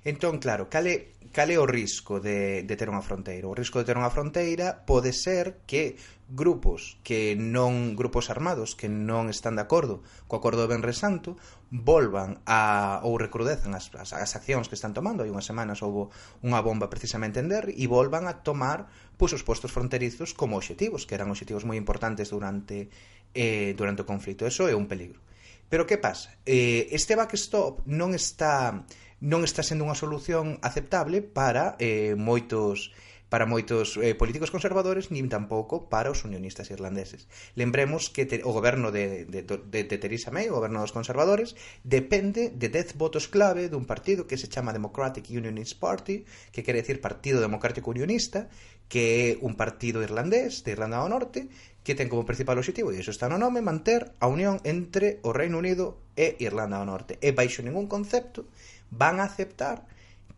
Entón, 0.04 0.36
claro, 0.36 0.68
cale, 0.68 1.16
cale 1.32 1.56
o 1.56 1.64
risco 1.64 2.20
de, 2.20 2.62
de 2.62 2.74
ter 2.76 2.92
unha 2.92 3.00
fronteira? 3.00 3.48
O 3.48 3.56
risco 3.56 3.80
de 3.80 3.88
ter 3.88 3.96
unha 3.96 4.12
fronteira 4.12 4.84
pode 4.84 5.16
ser 5.16 5.64
que 5.64 5.96
grupos 6.28 7.00
que 7.00 7.32
non 7.36 7.96
grupos 7.96 8.28
armados 8.28 8.76
que 8.76 8.88
non 8.88 9.32
están 9.32 9.56
de 9.56 9.64
acordo 9.64 10.04
co 10.28 10.36
acordo 10.36 10.64
do 10.64 10.68
Benre 10.68 10.92
Santo 10.92 11.40
volvan 11.68 12.40
a 12.44 13.00
ou 13.04 13.16
recrudezan 13.16 13.72
as, 13.72 13.88
as, 13.96 14.12
as 14.12 14.32
accións 14.36 14.68
que 14.68 14.76
están 14.76 14.96
tomando 14.96 15.24
hai 15.24 15.32
unhas 15.32 15.48
semanas 15.48 15.84
houve 15.84 16.12
unha 16.40 16.60
bomba 16.64 16.88
precisamente 16.92 17.40
en 17.40 17.48
Derry 17.48 17.76
e 17.76 17.88
volvan 17.88 18.24
a 18.28 18.40
tomar 18.40 18.88
pois, 19.20 19.36
os 19.36 19.44
postos 19.44 19.72
fronterizos 19.72 20.32
como 20.32 20.56
obxectivos 20.56 21.04
que 21.04 21.16
eran 21.16 21.28
obxectivos 21.28 21.68
moi 21.68 21.76
importantes 21.76 22.32
durante 22.32 22.88
eh, 23.36 23.76
durante 23.76 24.04
o 24.04 24.08
conflito 24.08 24.48
eso 24.48 24.64
é 24.64 24.76
un 24.76 24.88
peligro 24.88 25.20
pero 25.68 25.88
que 25.88 25.96
pasa? 26.00 26.32
Eh, 26.44 26.88
este 26.92 27.16
backstop 27.16 27.84
non 27.88 28.16
está 28.16 28.84
non 29.24 29.40
está 29.40 29.64
sendo 29.64 29.88
unha 29.88 29.96
solución 29.96 30.60
aceptable 30.60 31.24
para 31.24 31.80
eh, 31.80 32.12
moitos 32.12 32.92
para 33.32 33.50
moitos 33.50 33.98
eh, 33.98 34.14
políticos 34.14 34.54
conservadores 34.54 35.10
nin 35.10 35.26
tampouco 35.26 35.90
para 35.90 36.12
os 36.12 36.22
unionistas 36.22 36.70
irlandeses. 36.70 37.26
Lembremos 37.58 38.06
que 38.06 38.30
te, 38.30 38.44
o 38.46 38.54
goberno 38.54 38.94
de, 38.94 39.26
de, 39.26 39.42
de, 39.42 39.80
de 39.90 39.96
Theresa 39.98 40.30
May, 40.30 40.46
o 40.52 40.54
goberno 40.54 40.78
dos 40.78 40.94
conservadores, 40.94 41.58
depende 41.82 42.54
de 42.54 42.70
10 42.70 42.94
votos 42.94 43.26
clave 43.26 43.66
dun 43.66 43.90
partido 43.90 44.30
que 44.30 44.38
se 44.38 44.46
chama 44.46 44.76
Democratic 44.76 45.26
Unionist 45.34 45.82
Party, 45.82 46.22
que 46.54 46.62
quere 46.62 46.84
decir 46.84 47.02
Partido 47.02 47.42
Democrático 47.42 47.90
Unionista, 47.90 48.46
que 48.86 49.02
é 49.02 49.28
un 49.42 49.58
partido 49.58 50.04
irlandés 50.04 50.62
de 50.62 50.76
Irlanda 50.76 51.02
do 51.02 51.10
Norte 51.10 51.50
que 51.82 51.98
ten 51.98 52.08
como 52.08 52.24
principal 52.24 52.56
objetivo, 52.56 52.94
e 52.94 53.02
iso 53.02 53.12
está 53.12 53.26
no 53.28 53.36
nome, 53.36 53.60
manter 53.60 54.14
a 54.16 54.30
unión 54.30 54.62
entre 54.64 55.20
o 55.20 55.36
Reino 55.36 55.60
Unido 55.60 56.00
e 56.14 56.38
Irlanda 56.40 56.80
do 56.80 56.88
Norte. 56.88 57.20
E 57.20 57.34
baixo 57.34 57.60
ningún 57.60 57.90
concepto 57.90 58.46
van 58.96 59.20
a 59.20 59.26
aceptar 59.26 59.86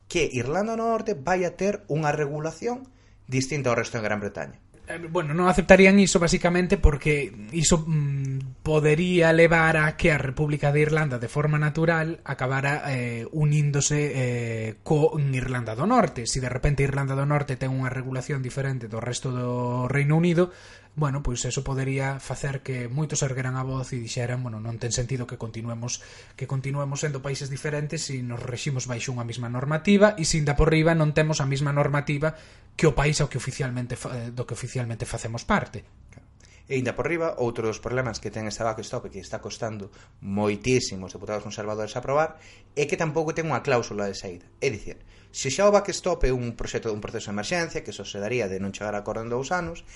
que 0.09 0.29
Irlanda 0.33 0.75
do 0.75 0.87
Norte 0.89 1.13
vai 1.15 1.45
a 1.45 1.55
ter 1.55 1.85
unha 1.93 2.15
regulación 2.15 2.87
distinta 3.27 3.71
ao 3.71 3.79
resto 3.79 3.99
de 3.99 4.07
Gran 4.07 4.23
Bretaña. 4.23 4.59
Eh, 4.87 5.03
bueno, 5.11 5.35
non 5.35 5.51
aceptarían 5.51 5.99
iso 5.99 6.23
basicamente 6.23 6.79
porque 6.79 7.35
iso 7.51 7.83
mm, 7.83 8.63
podería 8.63 9.35
levar 9.35 9.75
a 9.83 9.99
que 9.99 10.15
a 10.15 10.19
República 10.19 10.71
de 10.71 10.87
Irlanda 10.87 11.19
de 11.19 11.27
forma 11.27 11.59
natural 11.59 12.23
acabara 12.23 12.87
eh, 12.95 13.27
uníndose 13.35 13.99
eh, 14.15 14.69
con 14.87 15.35
Irlanda 15.35 15.75
do 15.75 15.91
Norte. 15.91 16.31
Si 16.31 16.39
de 16.39 16.47
repente 16.47 16.87
Irlanda 16.87 17.19
do 17.19 17.27
Norte 17.27 17.59
ten 17.59 17.75
unha 17.75 17.91
regulación 17.91 18.47
diferente 18.47 18.87
do 18.87 19.03
resto 19.03 19.35
do 19.35 19.91
Reino 19.91 20.15
Unido, 20.15 20.55
bueno, 20.97 21.23
pois 21.23 21.45
eso 21.45 21.61
podería 21.61 22.17
facer 22.19 22.65
que 22.65 22.89
moitos 22.89 23.21
ergueran 23.21 23.61
a 23.61 23.63
voz 23.63 23.93
e 23.93 24.01
dixeran, 24.01 24.41
bueno, 24.41 24.65
non 24.65 24.81
ten 24.81 24.97
sentido 24.97 25.29
que 25.29 25.37
continuemos 25.37 26.01
que 26.41 26.49
continuemos 26.49 27.05
sendo 27.05 27.21
países 27.21 27.53
diferentes 27.53 28.09
se 28.09 28.25
nos 28.25 28.41
reximos 28.41 28.89
baixo 28.89 29.13
unha 29.13 29.29
mesma 29.29 29.53
normativa 29.53 30.17
e 30.17 30.25
sinda 30.25 30.57
por 30.57 30.73
riba 30.73 30.97
non 30.97 31.13
temos 31.13 31.45
a 31.45 31.47
mesma 31.47 31.69
normativa 31.69 32.33
que 32.81 32.89
o 32.89 32.97
país 32.97 33.21
ao 33.21 33.29
que 33.29 33.37
oficialmente 33.37 34.01
eh, 34.01 34.33
do 34.33 34.49
que 34.49 34.57
oficialmente 34.57 35.05
facemos 35.05 35.45
parte. 35.45 35.85
E 36.67 36.81
ainda 36.81 36.99
por 36.99 37.07
riba, 37.07 37.39
outro 37.39 37.69
dos 37.69 37.79
problemas 37.79 38.19
que 38.19 38.33
ten 38.33 38.49
esta 38.51 38.67
backstop 38.67 39.07
e 39.07 39.13
que 39.13 39.23
está 39.23 39.39
costando 39.39 39.93
moitísimos 40.25 41.13
deputados 41.15 41.45
conservadores 41.45 41.95
aprobar 41.95 42.41
é 42.75 42.89
que 42.89 42.99
tampouco 42.99 43.37
ten 43.37 43.47
unha 43.47 43.63
cláusula 43.63 44.09
de 44.09 44.17
saída. 44.17 44.49
É 44.59 44.73
dicir, 44.73 44.99
se 45.31 45.53
xa 45.53 45.69
o 45.69 45.75
backstop 45.77 46.25
é 46.25 46.33
un 46.33 46.57
proxecto 46.57 46.89
dun 46.89 47.05
proceso 47.05 47.29
de 47.31 47.37
emerxencia 47.37 47.85
que 47.85 47.95
só 47.95 48.03
se 48.03 48.17
daría 48.17 48.49
de 48.51 48.59
non 48.59 48.73
chegar 48.75 48.97
a 48.97 49.05
acordo 49.05 49.23
en 49.23 49.31
dous 49.31 49.55
anos, 49.55 49.87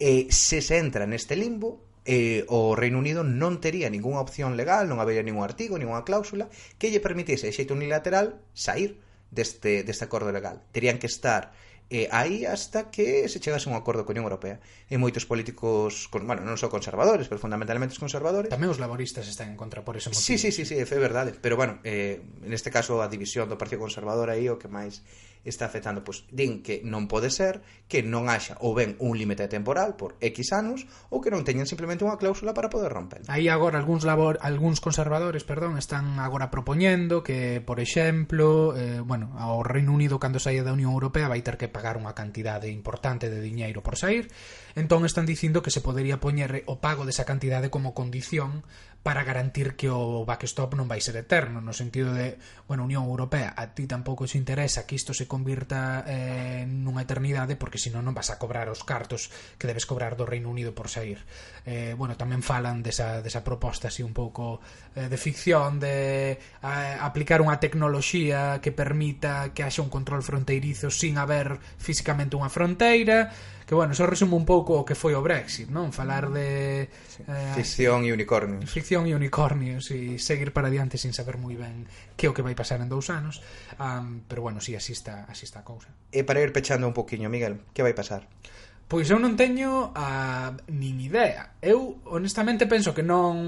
eh, 0.00 0.26
se 0.32 0.64
se 0.64 0.80
entra 0.80 1.04
neste 1.06 1.36
limbo 1.36 1.84
eh, 2.08 2.48
o 2.48 2.74
Reino 2.74 2.98
Unido 2.98 3.20
non 3.22 3.60
tería 3.60 3.92
ningunha 3.92 4.24
opción 4.24 4.56
legal, 4.56 4.88
non 4.88 4.98
habería 4.98 5.20
ningún 5.20 5.44
artigo, 5.44 5.76
ninguna 5.76 6.02
cláusula 6.02 6.48
que 6.80 6.88
lle 6.88 7.04
permitise 7.04 7.46
de 7.46 7.54
xeito 7.54 7.76
unilateral 7.76 8.40
sair 8.56 8.98
deste, 9.30 9.84
deste 9.84 10.08
acordo 10.08 10.32
legal. 10.32 10.64
Terían 10.72 10.98
que 10.98 11.06
estar 11.06 11.52
eh, 11.90 12.08
aí 12.10 12.46
hasta 12.46 12.90
que 12.90 13.28
se 13.28 13.40
chegase 13.40 13.68
un 13.68 13.74
acordo 13.74 14.06
con 14.06 14.14
a 14.14 14.22
Unión 14.22 14.30
Europea. 14.30 14.62
E 14.86 14.94
moitos 14.94 15.26
políticos, 15.26 16.06
con, 16.06 16.22
bueno, 16.22 16.46
non 16.46 16.54
só 16.54 16.70
conservadores, 16.70 17.26
pero 17.26 17.42
fundamentalmente 17.42 17.98
os 17.98 18.00
conservadores... 18.00 18.46
Tamén 18.46 18.70
os 18.70 18.78
laboristas 18.78 19.26
están 19.26 19.50
en 19.50 19.58
contra 19.58 19.82
por 19.82 19.98
ese 19.98 20.06
motivo. 20.08 20.22
Sí, 20.22 20.38
sí, 20.38 20.54
sí, 20.54 20.62
sí, 20.62 20.78
é 20.78 20.86
verdade. 20.86 21.34
Pero, 21.34 21.58
bueno, 21.58 21.82
eh, 21.82 22.22
neste 22.46 22.70
caso 22.70 23.02
a 23.02 23.10
división 23.10 23.50
do 23.50 23.58
Partido 23.58 23.82
Conservador 23.82 24.30
aí 24.30 24.46
o 24.46 24.54
que 24.54 24.70
máis 24.70 25.02
está 25.44 25.66
afectando, 25.66 26.04
pois 26.04 26.28
din 26.28 26.60
que 26.60 26.84
non 26.84 27.08
pode 27.08 27.32
ser 27.32 27.64
que 27.88 28.04
non 28.04 28.28
haxa 28.28 28.60
ou 28.60 28.76
ben 28.76 28.94
un 29.00 29.16
límite 29.16 29.48
temporal 29.48 29.96
por 29.96 30.20
X 30.20 30.52
anos 30.52 30.84
ou 31.08 31.24
que 31.24 31.32
non 31.32 31.42
teñan 31.42 31.64
simplemente 31.64 32.04
unha 32.04 32.20
cláusula 32.20 32.52
para 32.52 32.68
poder 32.68 32.92
romper. 32.92 33.24
Aí 33.32 33.48
agora 33.48 33.80
algúns 33.80 34.04
labor, 34.04 34.36
algúns 34.44 34.84
conservadores, 34.84 35.42
perdón, 35.48 35.80
están 35.80 36.20
agora 36.20 36.52
propoñendo 36.52 37.24
que, 37.24 37.64
por 37.64 37.80
exemplo, 37.80 38.76
eh, 38.76 39.00
bueno, 39.00 39.32
ao 39.40 39.64
Reino 39.64 39.96
Unido 39.96 40.20
cando 40.20 40.36
saia 40.36 40.60
da 40.60 40.76
Unión 40.76 40.92
Europea 40.92 41.32
vai 41.32 41.40
ter 41.40 41.56
que 41.56 41.72
pagar 41.72 41.96
unha 41.96 42.12
cantidade 42.12 42.68
importante 42.68 43.32
de 43.32 43.40
diñeiro 43.40 43.80
por 43.80 43.96
sair, 43.96 44.28
entón 44.76 45.08
están 45.08 45.24
dicindo 45.24 45.64
que 45.64 45.72
se 45.72 45.80
podería 45.80 46.20
poñer 46.20 46.62
o 46.68 46.78
pago 46.84 47.08
desa 47.08 47.24
cantidade 47.24 47.72
como 47.72 47.96
condición 47.96 48.62
para 49.02 49.24
garantir 49.24 49.76
que 49.76 49.88
o 49.88 50.28
backstop 50.28 50.76
non 50.76 50.84
vai 50.84 51.00
ser 51.00 51.16
eterno 51.16 51.64
no 51.64 51.72
sentido 51.72 52.12
de, 52.12 52.36
bueno, 52.68 52.84
Unión 52.84 53.08
Europea 53.08 53.56
a 53.56 53.72
ti 53.72 53.88
tampouco 53.88 54.28
se 54.28 54.36
interesa 54.36 54.84
que 54.84 54.92
isto 54.92 55.16
se 55.16 55.24
convirta 55.24 56.04
eh, 56.04 56.68
nunha 56.68 57.08
eternidade 57.08 57.56
porque 57.56 57.80
senón 57.80 58.04
non 58.04 58.12
vas 58.12 58.28
a 58.28 58.36
cobrar 58.36 58.68
os 58.68 58.84
cartos 58.84 59.32
que 59.56 59.64
debes 59.64 59.88
cobrar 59.88 60.20
do 60.20 60.28
Reino 60.28 60.52
Unido 60.52 60.76
por 60.76 60.92
sair. 60.92 61.24
Eh, 61.64 61.96
bueno, 61.96 62.20
tamén 62.20 62.44
falan 62.44 62.84
desa, 62.84 63.24
desa 63.24 63.40
proposta 63.40 63.88
así 63.88 64.04
un 64.04 64.12
pouco 64.12 64.60
eh, 64.92 65.08
de 65.08 65.16
ficción 65.16 65.80
de 65.80 66.36
eh, 66.36 66.96
aplicar 67.00 67.40
unha 67.40 67.56
tecnoloxía 67.56 68.60
que 68.60 68.68
permita 68.68 69.56
que 69.56 69.64
haxa 69.64 69.80
un 69.80 69.88
control 69.88 70.20
fronteirizo 70.20 70.92
sin 70.92 71.16
haber 71.16 71.56
físicamente 71.80 72.36
unha 72.36 72.52
fronteira 72.52 73.32
que 73.70 73.76
bueno, 73.76 73.92
eso 73.92 74.04
resume 74.04 74.34
un 74.34 74.44
pouco 74.44 74.82
o 74.82 74.84
que 74.84 74.98
foi 74.98 75.14
o 75.14 75.22
Brexit, 75.22 75.70
non? 75.70 75.94
Falar 75.94 76.26
de 76.34 76.90
eh, 76.90 77.54
ficción 77.54 78.02
e 78.02 78.10
unicornios. 78.10 78.66
Ficción 78.66 79.06
e 79.06 79.14
unicornios 79.14 79.94
e 79.94 80.18
seguir 80.18 80.50
para 80.50 80.74
diante 80.74 80.98
sin 80.98 81.14
saber 81.14 81.38
moi 81.38 81.54
ben 81.54 81.86
que 82.18 82.26
o 82.26 82.34
que 82.34 82.42
vai 82.42 82.58
pasar 82.58 82.82
en 82.82 82.90
dous 82.90 83.14
anos. 83.14 83.38
Um, 83.78 84.26
pero 84.26 84.42
bueno, 84.42 84.58
si 84.58 84.74
sí, 84.74 84.90
así 84.90 84.90
está, 84.90 85.22
así 85.30 85.46
está 85.46 85.62
a 85.62 85.66
cousa. 85.70 85.86
E 86.10 86.26
para 86.26 86.42
ir 86.42 86.50
pechando 86.50 86.90
un 86.90 86.98
poquinho, 86.98 87.30
Miguel, 87.30 87.62
que 87.70 87.86
vai 87.86 87.94
pasar? 87.94 88.26
Pois 88.90 89.06
eu 89.06 89.22
non 89.22 89.38
teño 89.38 89.94
a 89.94 90.50
nin 90.66 90.98
idea. 90.98 91.54
Eu 91.62 92.02
honestamente 92.10 92.66
penso 92.66 92.90
que 92.90 93.06
non 93.06 93.38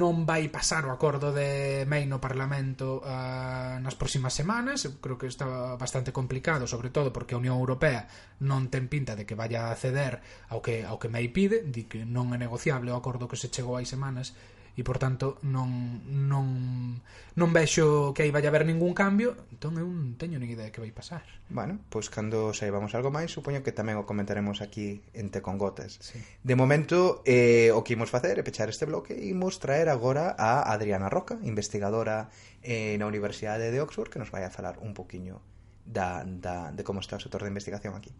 non 0.00 0.24
vai 0.24 0.48
pasar 0.48 0.88
o 0.88 0.94
acordo 0.96 1.36
de 1.36 1.84
May 1.84 2.08
no 2.08 2.16
Parlamento 2.16 3.04
uh, 3.04 3.76
nas 3.76 3.92
próximas 3.92 4.32
semanas. 4.32 4.88
Eu 4.88 4.96
creo 4.96 5.20
que 5.20 5.28
está 5.28 5.76
bastante 5.76 6.16
complicado, 6.16 6.64
sobre 6.64 6.88
todo 6.88 7.12
porque 7.12 7.36
a 7.36 7.42
Unión 7.44 7.60
Europea 7.60 8.08
non 8.40 8.72
ten 8.72 8.88
pinta 8.88 9.12
de 9.12 9.28
que 9.28 9.36
vaya 9.36 9.68
a 9.68 9.76
ceder 9.76 10.24
ao 10.48 10.64
que 10.64 10.88
ao 10.88 10.96
que 10.96 11.12
May 11.12 11.28
pide, 11.28 11.60
di 11.60 11.84
que 11.84 12.08
non 12.08 12.32
é 12.32 12.40
negociable 12.40 12.88
o 12.88 12.96
acordo 12.96 13.28
que 13.28 13.36
se 13.36 13.52
chegou 13.52 13.76
hai 13.76 13.84
semanas 13.84 14.32
e 14.76 14.82
por 14.82 14.98
tanto 14.98 15.38
non, 15.42 16.02
non, 16.06 16.98
non 17.34 17.48
vexo 17.50 18.14
que 18.14 18.22
aí 18.26 18.30
vai 18.30 18.44
haber 18.46 18.66
ningún 18.66 18.94
cambio 18.94 19.34
entón 19.50 19.78
eu 19.78 19.88
non 19.88 20.14
teño 20.14 20.38
nin 20.38 20.50
idea 20.50 20.70
que 20.70 20.82
vai 20.82 20.94
pasar. 20.94 21.26
Bueno, 21.50 21.78
pois 21.90 22.08
cando 22.08 22.54
saibamos 22.54 22.94
algo 22.94 23.10
máis 23.10 23.34
supoño 23.34 23.62
que 23.66 23.74
tamén 23.74 23.98
o 23.98 24.06
comentaremos 24.06 24.62
aquí 24.62 25.02
en 25.12 25.30
Te 25.34 25.42
con 25.42 25.58
Gotas. 25.58 25.98
Sí. 26.00 26.18
De 26.42 26.54
momento 26.54 27.22
eh, 27.26 27.74
o 27.74 27.82
que 27.82 27.94
imos 27.98 28.10
facer 28.10 28.38
é 28.38 28.46
pechar 28.46 28.70
este 28.70 28.86
bloque 28.86 29.14
e 29.14 29.30
imos 29.30 29.58
traer 29.58 29.90
agora 29.90 30.34
a 30.38 30.70
Adriana 30.70 31.10
Roca 31.10 31.38
investigadora 31.42 32.30
eh, 32.62 32.94
na 32.98 33.10
Universidade 33.10 33.68
de 33.70 33.78
Oxford 33.82 34.08
que 34.08 34.22
nos 34.22 34.30
vai 34.30 34.46
a 34.46 34.50
falar 34.50 34.78
un 34.80 34.94
poquinho 34.94 35.42
da, 35.82 36.22
da, 36.24 36.70
de 36.70 36.82
como 36.86 37.02
está 37.02 37.18
o 37.18 37.22
sector 37.22 37.42
de 37.42 37.50
investigación 37.50 37.98
aquí. 37.98 38.14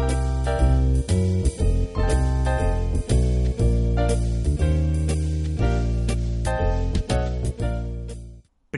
Música 0.00 1.29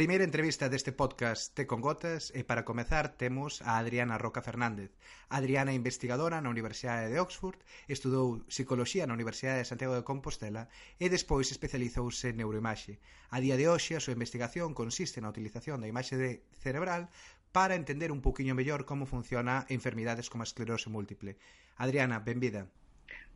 Primeira 0.03 0.25
entrevista 0.25 0.67
deste 0.69 0.91
podcast 0.91 1.55
Té 1.55 1.63
con 1.71 1.79
Gotas 1.79 2.35
e 2.35 2.43
para 2.43 2.67
comezar 2.67 3.15
temos 3.15 3.63
a 3.63 3.79
Adriana 3.79 4.19
Roca 4.19 4.43
Fernández. 4.43 4.91
Adriana 5.31 5.71
é 5.71 5.79
investigadora 5.79 6.43
na 6.43 6.51
Universidade 6.51 7.07
de 7.07 7.23
Oxford, 7.23 7.55
estudou 7.87 8.43
Psicología 8.51 9.07
na 9.07 9.15
Universidade 9.15 9.63
de 9.63 9.71
Santiago 9.71 9.95
de 9.95 10.03
Compostela 10.03 10.67
e 10.99 11.07
despois 11.07 11.55
especializouse 11.55 12.35
en 12.35 12.43
neuroimaxe. 12.43 12.99
A 13.31 13.39
día 13.39 13.55
de 13.55 13.71
hoxe 13.71 13.95
a 13.95 14.03
súa 14.03 14.19
investigación 14.19 14.75
consiste 14.75 15.23
na 15.23 15.31
utilización 15.31 15.79
da 15.79 15.87
imaxe 15.87 16.19
de 16.19 16.43
cerebral 16.51 17.07
para 17.55 17.79
entender 17.79 18.11
un 18.11 18.27
poquinho 18.27 18.59
mellor 18.59 18.83
como 18.83 19.07
funciona 19.07 19.71
enfermidades 19.71 20.27
como 20.27 20.43
a 20.43 20.51
esclerose 20.51 20.91
múltiple. 20.91 21.39
Adriana, 21.79 22.19
benvida. 22.19 22.67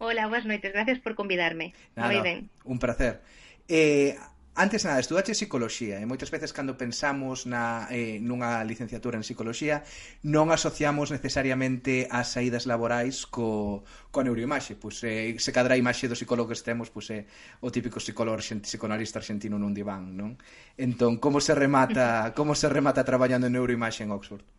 Hola, 0.03 0.27
boas 0.27 0.43
noites, 0.43 0.75
gracias 0.75 0.99
por 0.99 1.15
convidarme. 1.15 1.79
Nada, 1.95 2.11
Moi 2.11 2.19
ben. 2.27 2.51
Un 2.67 2.83
placer. 2.83 3.23
Eh, 3.71 4.19
Antes 4.59 4.87
nada, 4.87 5.05
estudaste 5.05 5.37
psicología 5.37 6.01
e 6.01 6.09
moitas 6.09 6.33
veces 6.33 6.57
cando 6.57 6.81
pensamos 6.81 7.45
na, 7.45 7.93
eh, 7.93 8.17
nunha 8.25 8.65
licenciatura 8.65 9.21
en 9.21 9.25
psicología 9.29 9.85
non 10.25 10.49
asociamos 10.49 11.13
necesariamente 11.13 12.09
as 12.09 12.33
saídas 12.33 12.65
laborais 12.65 13.29
co, 13.29 13.85
co 14.09 14.25
neuroimaxe. 14.25 14.73
Pois, 14.81 15.05
eh, 15.05 15.37
se 15.37 15.53
cadra 15.53 15.77
a 15.77 15.83
imaxe 15.85 16.09
do 16.09 16.17
psicólogo 16.17 16.49
que 16.49 16.57
estemos, 16.57 16.89
pois, 16.89 17.13
é 17.13 17.29
eh, 17.29 17.61
o 17.61 17.69
típico 17.69 18.01
psicólogo 18.01 18.41
psicoanalista 18.41 19.21
argentino 19.21 19.61
nun 19.61 19.77
diván, 19.77 20.17
non? 20.17 20.41
Entón, 20.81 21.21
como 21.21 21.45
se 21.45 21.53
remata 21.53 22.33
como 22.33 22.57
se 22.57 22.73
remata 22.73 23.05
traballando 23.05 23.53
en 23.53 23.61
neuroimaxe 23.61 24.09
en 24.09 24.17
Oxford? 24.17 24.56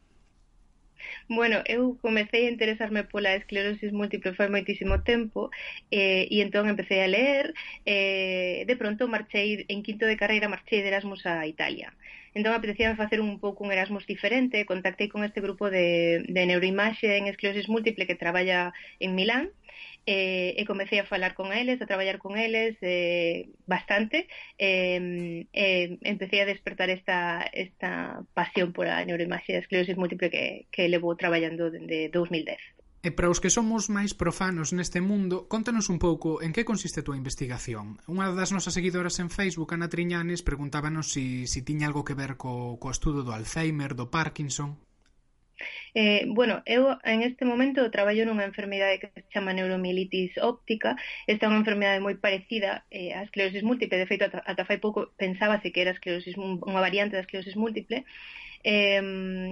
Bueno, 1.30 1.58
eu 1.68 1.98
comecei 2.06 2.48
a 2.48 2.52
interesarme 2.56 3.04
pola 3.12 3.36
esclerosis 3.40 3.92
múltiple 4.00 4.34
fai 4.38 4.48
moitísimo 4.50 4.96
tempo 5.12 5.40
eh, 5.92 6.24
e 6.34 6.38
entón 6.46 6.66
empecé 6.72 6.98
a 7.04 7.08
ler 7.16 7.46
eh, 7.86 8.64
de 8.70 8.76
pronto 8.82 9.12
marchei 9.16 9.66
en 9.74 9.80
quinto 9.86 10.06
de 10.08 10.16
carreira 10.22 10.48
marchei 10.54 10.80
de 10.82 10.88
Erasmus 10.92 11.22
a 11.26 11.46
Italia. 11.54 11.90
Entón 12.38 12.54
apetecía 12.54 13.00
facer 13.04 13.20
un 13.28 13.40
pouco 13.44 13.64
un 13.66 13.72
Erasmus 13.76 14.06
diferente, 14.14 14.70
contactei 14.72 15.08
con 15.14 15.22
este 15.28 15.42
grupo 15.46 15.66
de, 15.76 15.88
de 16.36 16.42
neuroimaxe 16.46 17.18
en 17.18 17.26
esclerosis 17.26 17.68
múltiple 17.74 18.08
que 18.08 18.22
traballa 18.24 18.60
en 19.04 19.16
Milán, 19.18 19.46
eh, 20.06 20.54
e 20.60 20.64
comecei 20.70 21.00
a 21.00 21.10
falar 21.12 21.34
con 21.40 21.48
eles, 21.62 21.82
a 21.82 21.90
traballar 21.90 22.18
con 22.24 22.38
eles 22.38 22.78
eh, 22.82 23.50
bastante, 23.66 24.18
eh, 24.60 25.48
eh, 25.52 25.98
empecé 26.14 26.38
a 26.42 26.50
despertar 26.54 26.90
esta, 26.92 27.42
esta 27.66 28.22
pasión 28.38 28.70
por 28.72 28.86
a 28.88 29.04
neuroimaxe 29.04 29.54
da 29.54 29.64
esclerosis 29.64 29.98
múltiple 29.98 30.30
que, 30.30 30.46
que 30.74 30.90
levo 30.94 31.18
traballando 31.18 31.74
dende 31.74 32.10
2010. 32.14 32.77
E 33.06 33.14
para 33.14 33.30
os 33.30 33.38
que 33.38 33.54
somos 33.54 33.94
máis 33.94 34.18
profanos 34.18 34.74
neste 34.74 35.06
mundo, 35.06 35.46
contanos 35.46 35.86
un 35.94 36.02
pouco 36.02 36.42
en 36.42 36.50
que 36.50 36.66
consiste 36.66 37.00
a 37.02 37.06
túa 37.06 37.20
investigación. 37.20 38.02
Unha 38.10 38.34
das 38.34 38.50
nosas 38.50 38.74
seguidoras 38.74 39.22
en 39.22 39.30
Facebook, 39.30 39.70
Ana 39.70 39.86
Triñanes, 39.86 40.42
preguntábanos 40.42 41.14
si, 41.14 41.46
si 41.46 41.62
tiña 41.62 41.86
algo 41.86 42.02
que 42.02 42.18
ver 42.18 42.42
co, 42.42 42.82
co 42.82 42.90
estudo 42.90 43.22
do 43.22 43.38
Alzheimer, 43.38 43.94
do 43.94 44.10
Parkinson... 44.10 44.82
Eh, 45.94 46.26
bueno, 46.30 46.62
eu 46.66 47.02
en 47.02 47.26
este 47.26 47.42
momento 47.42 47.90
traballo 47.90 48.26
nunha 48.26 48.46
enfermidade 48.46 49.02
que 49.02 49.10
se 49.10 49.26
chama 49.34 49.58
neuromielitis 49.58 50.38
óptica. 50.38 50.94
Esta 51.26 51.46
é 51.46 51.50
unha 51.50 51.62
enfermidade 51.66 51.98
moi 52.02 52.14
parecida 52.18 52.86
eh, 52.94 53.18
á 53.18 53.26
esclerosis 53.26 53.66
múltiple. 53.66 53.98
De 53.98 54.06
feito, 54.06 54.30
ata, 54.30 54.46
ata 54.46 54.70
fai 54.70 54.78
pouco 54.78 55.10
pensábase 55.18 55.74
que 55.74 55.82
era 55.82 55.98
esclerosis, 55.98 56.38
unha 56.38 56.82
variante 56.82 57.18
da 57.18 57.26
esclerosis 57.26 57.58
múltiple. 57.58 58.06
Eh, 58.62 59.02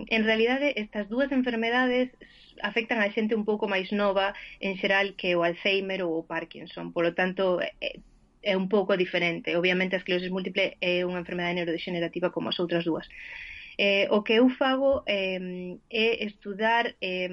en 0.06 0.22
realidade, 0.30 0.78
estas 0.78 1.10
dúas 1.10 1.34
enfermedades 1.34 2.14
afectan 2.62 3.00
a 3.02 3.12
xente 3.12 3.36
un 3.36 3.44
pouco 3.44 3.68
máis 3.68 3.92
nova 3.92 4.34
en 4.60 4.78
xeral 4.78 5.16
que 5.20 5.36
o 5.36 5.44
Alzheimer 5.44 6.04
ou 6.04 6.20
o 6.20 6.28
Parkinson. 6.28 6.92
Por 6.94 7.04
lo 7.08 7.14
tanto, 7.14 7.60
é, 7.60 8.00
é 8.46 8.54
un 8.56 8.70
pouco 8.70 8.96
diferente. 8.96 9.56
Obviamente, 9.58 9.96
a 9.96 10.02
esclerosis 10.02 10.32
múltiple 10.32 10.78
é 10.80 11.04
unha 11.04 11.22
enfermedade 11.24 11.58
neurodegenerativa 11.58 12.30
como 12.30 12.50
as 12.50 12.60
outras 12.62 12.86
dúas. 12.86 13.08
Eh, 13.78 14.08
o 14.10 14.24
que 14.24 14.40
eu 14.40 14.48
fago 14.56 15.04
eh, 15.06 15.76
é 15.92 16.24
estudar 16.24 16.96
eh, 17.02 17.28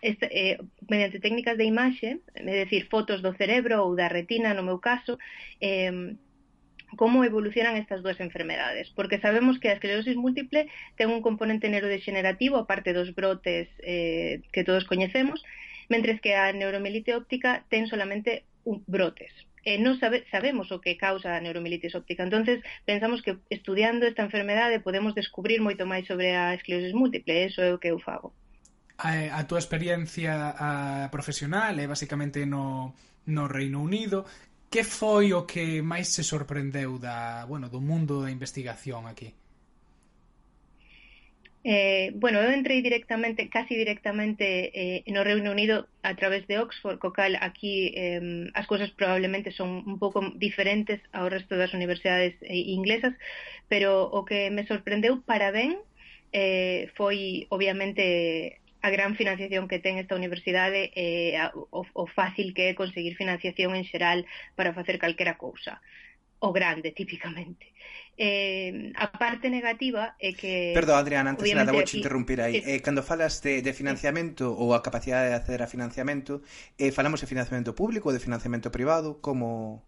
esta, 0.00 0.26
eh, 0.32 0.56
mediante 0.88 1.20
técnicas 1.20 1.58
de 1.58 1.64
imaxe, 1.68 2.24
é 2.34 2.64
dicir, 2.64 2.88
fotos 2.88 3.20
do 3.20 3.36
cerebro 3.36 3.84
ou 3.84 3.92
da 3.94 4.08
retina, 4.08 4.54
no 4.54 4.62
meu 4.62 4.78
caso, 4.78 5.18
eh, 5.60 5.92
como 6.96 7.24
evolucionan 7.24 7.76
estas 7.76 8.02
dúas 8.02 8.20
enfermedades, 8.20 8.90
porque 8.90 9.20
sabemos 9.20 9.58
que 9.58 9.68
a 9.68 9.76
esclerosis 9.76 10.16
múltiple 10.16 10.68
ten 10.96 11.10
un 11.10 11.22
componente 11.22 11.68
neurodegenerativo, 11.68 12.56
aparte 12.58 12.92
dos 12.92 13.14
brotes 13.14 13.68
eh, 13.80 14.42
que 14.52 14.64
todos 14.64 14.84
coñecemos, 14.84 15.42
mentres 15.88 16.20
que 16.20 16.36
a 16.36 16.52
neuromielite 16.52 17.14
óptica 17.14 17.64
ten 17.68 17.86
solamente 17.86 18.44
un, 18.64 18.84
brotes. 18.86 19.32
Eh, 19.62 19.78
non 19.78 19.94
sabe, 20.02 20.26
sabemos 20.26 20.74
o 20.74 20.82
que 20.82 20.98
causa 20.98 21.38
a 21.38 21.42
neuromielitis 21.42 21.94
óptica. 21.94 22.26
entonces 22.26 22.58
pensamos 22.82 23.22
que 23.22 23.38
estudiando 23.46 24.10
esta 24.10 24.26
enfermedade 24.26 24.82
podemos 24.82 25.14
descubrir 25.14 25.62
moito 25.62 25.86
máis 25.86 26.02
sobre 26.10 26.34
a 26.34 26.50
esclerosis 26.58 26.94
múltiple, 26.98 27.46
eso 27.46 27.62
é 27.62 27.70
o 27.70 27.78
que 27.78 27.94
eu 27.94 28.02
fago. 28.02 28.34
A, 28.98 29.38
a 29.38 29.40
túa 29.46 29.62
experiencia 29.62 30.34
a, 30.58 31.06
profesional 31.14 31.78
é 31.78 31.86
basicamente 31.86 32.42
no, 32.42 32.94
no 33.30 33.46
Reino 33.46 33.78
Unido 33.78 34.26
que 34.72 34.82
foi 34.84 35.26
o 35.36 35.44
que 35.44 35.84
máis 35.84 36.08
se 36.08 36.24
sorprendeu 36.24 36.96
da, 36.96 37.44
bueno, 37.44 37.68
do 37.68 37.80
mundo 37.90 38.24
da 38.24 38.30
investigación 38.32 39.04
aquí? 39.04 39.36
Eh, 41.64 42.10
bueno, 42.16 42.40
eu 42.40 42.50
entrei 42.50 42.82
directamente, 42.82 43.46
casi 43.48 43.76
directamente 43.76 44.72
eh, 44.74 45.04
no 45.14 45.22
Reino 45.22 45.52
Unido 45.52 45.86
a 46.02 46.16
través 46.16 46.48
de 46.48 46.58
Oxford, 46.58 46.98
co 46.98 47.12
cal 47.12 47.36
aquí 47.38 47.92
eh, 47.94 48.50
as 48.56 48.66
cousas 48.66 48.90
probablemente 48.90 49.52
son 49.52 49.84
un 49.86 50.00
pouco 50.00 50.18
diferentes 50.40 50.98
ao 51.12 51.28
resto 51.28 51.54
das 51.54 51.76
universidades 51.76 52.34
eh, 52.42 52.72
inglesas, 52.72 53.14
pero 53.68 54.08
o 54.10 54.24
que 54.24 54.50
me 54.50 54.66
sorprendeu 54.66 55.22
para 55.22 55.52
ben 55.52 55.78
eh, 56.32 56.90
foi 56.96 57.46
obviamente 57.52 58.58
a 58.82 58.90
gran 58.90 59.14
financiación 59.14 59.70
que 59.70 59.78
ten 59.78 59.96
esta 59.96 60.18
universidade 60.18 60.90
e 60.98 61.38
eh, 61.38 61.50
o, 61.54 61.86
o 61.86 62.04
fácil 62.10 62.50
que 62.50 62.74
é 62.74 62.78
conseguir 62.78 63.14
financiación 63.14 63.78
en 63.78 63.86
xeral 63.86 64.26
para 64.58 64.74
facer 64.74 64.98
calquera 64.98 65.38
cousa 65.38 65.80
o 66.42 66.50
grande, 66.52 66.90
típicamente. 67.00 67.72
Eh, 68.18 68.92
a 68.98 69.08
parte 69.08 69.48
negativa 69.48 70.18
é 70.20 70.34
que... 70.34 70.74
Perdón, 70.74 70.98
Adriana, 70.98 71.32
antes 71.32 71.48
de 71.48 71.54
nada, 71.54 71.72
vou 71.72 71.86
te 71.86 71.96
interrumpir 71.96 72.42
aí. 72.42 72.60
Eh, 72.60 72.76
eh, 72.76 72.80
cando 72.84 73.02
falas 73.02 73.40
de, 73.40 73.62
de 73.62 73.72
financiamento 73.72 74.52
sí. 74.52 74.58
ou 74.58 74.74
a 74.74 74.82
capacidade 74.82 75.30
de 75.30 75.38
acceder 75.38 75.62
a 75.62 75.70
financiamento, 75.70 76.42
eh, 76.76 76.92
falamos 76.92 77.22
de 77.22 77.30
financiamento 77.30 77.72
público 77.72 78.10
ou 78.10 78.14
de 78.14 78.20
financiamento 78.20 78.68
privado? 78.68 79.22
Como... 79.22 79.80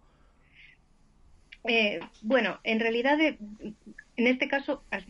Eh, 1.66 2.00
bueno, 2.22 2.60
en 2.64 2.78
realidade, 2.80 3.36
en 4.16 4.24
este 4.24 4.48
caso, 4.48 4.84
as, 4.88 5.04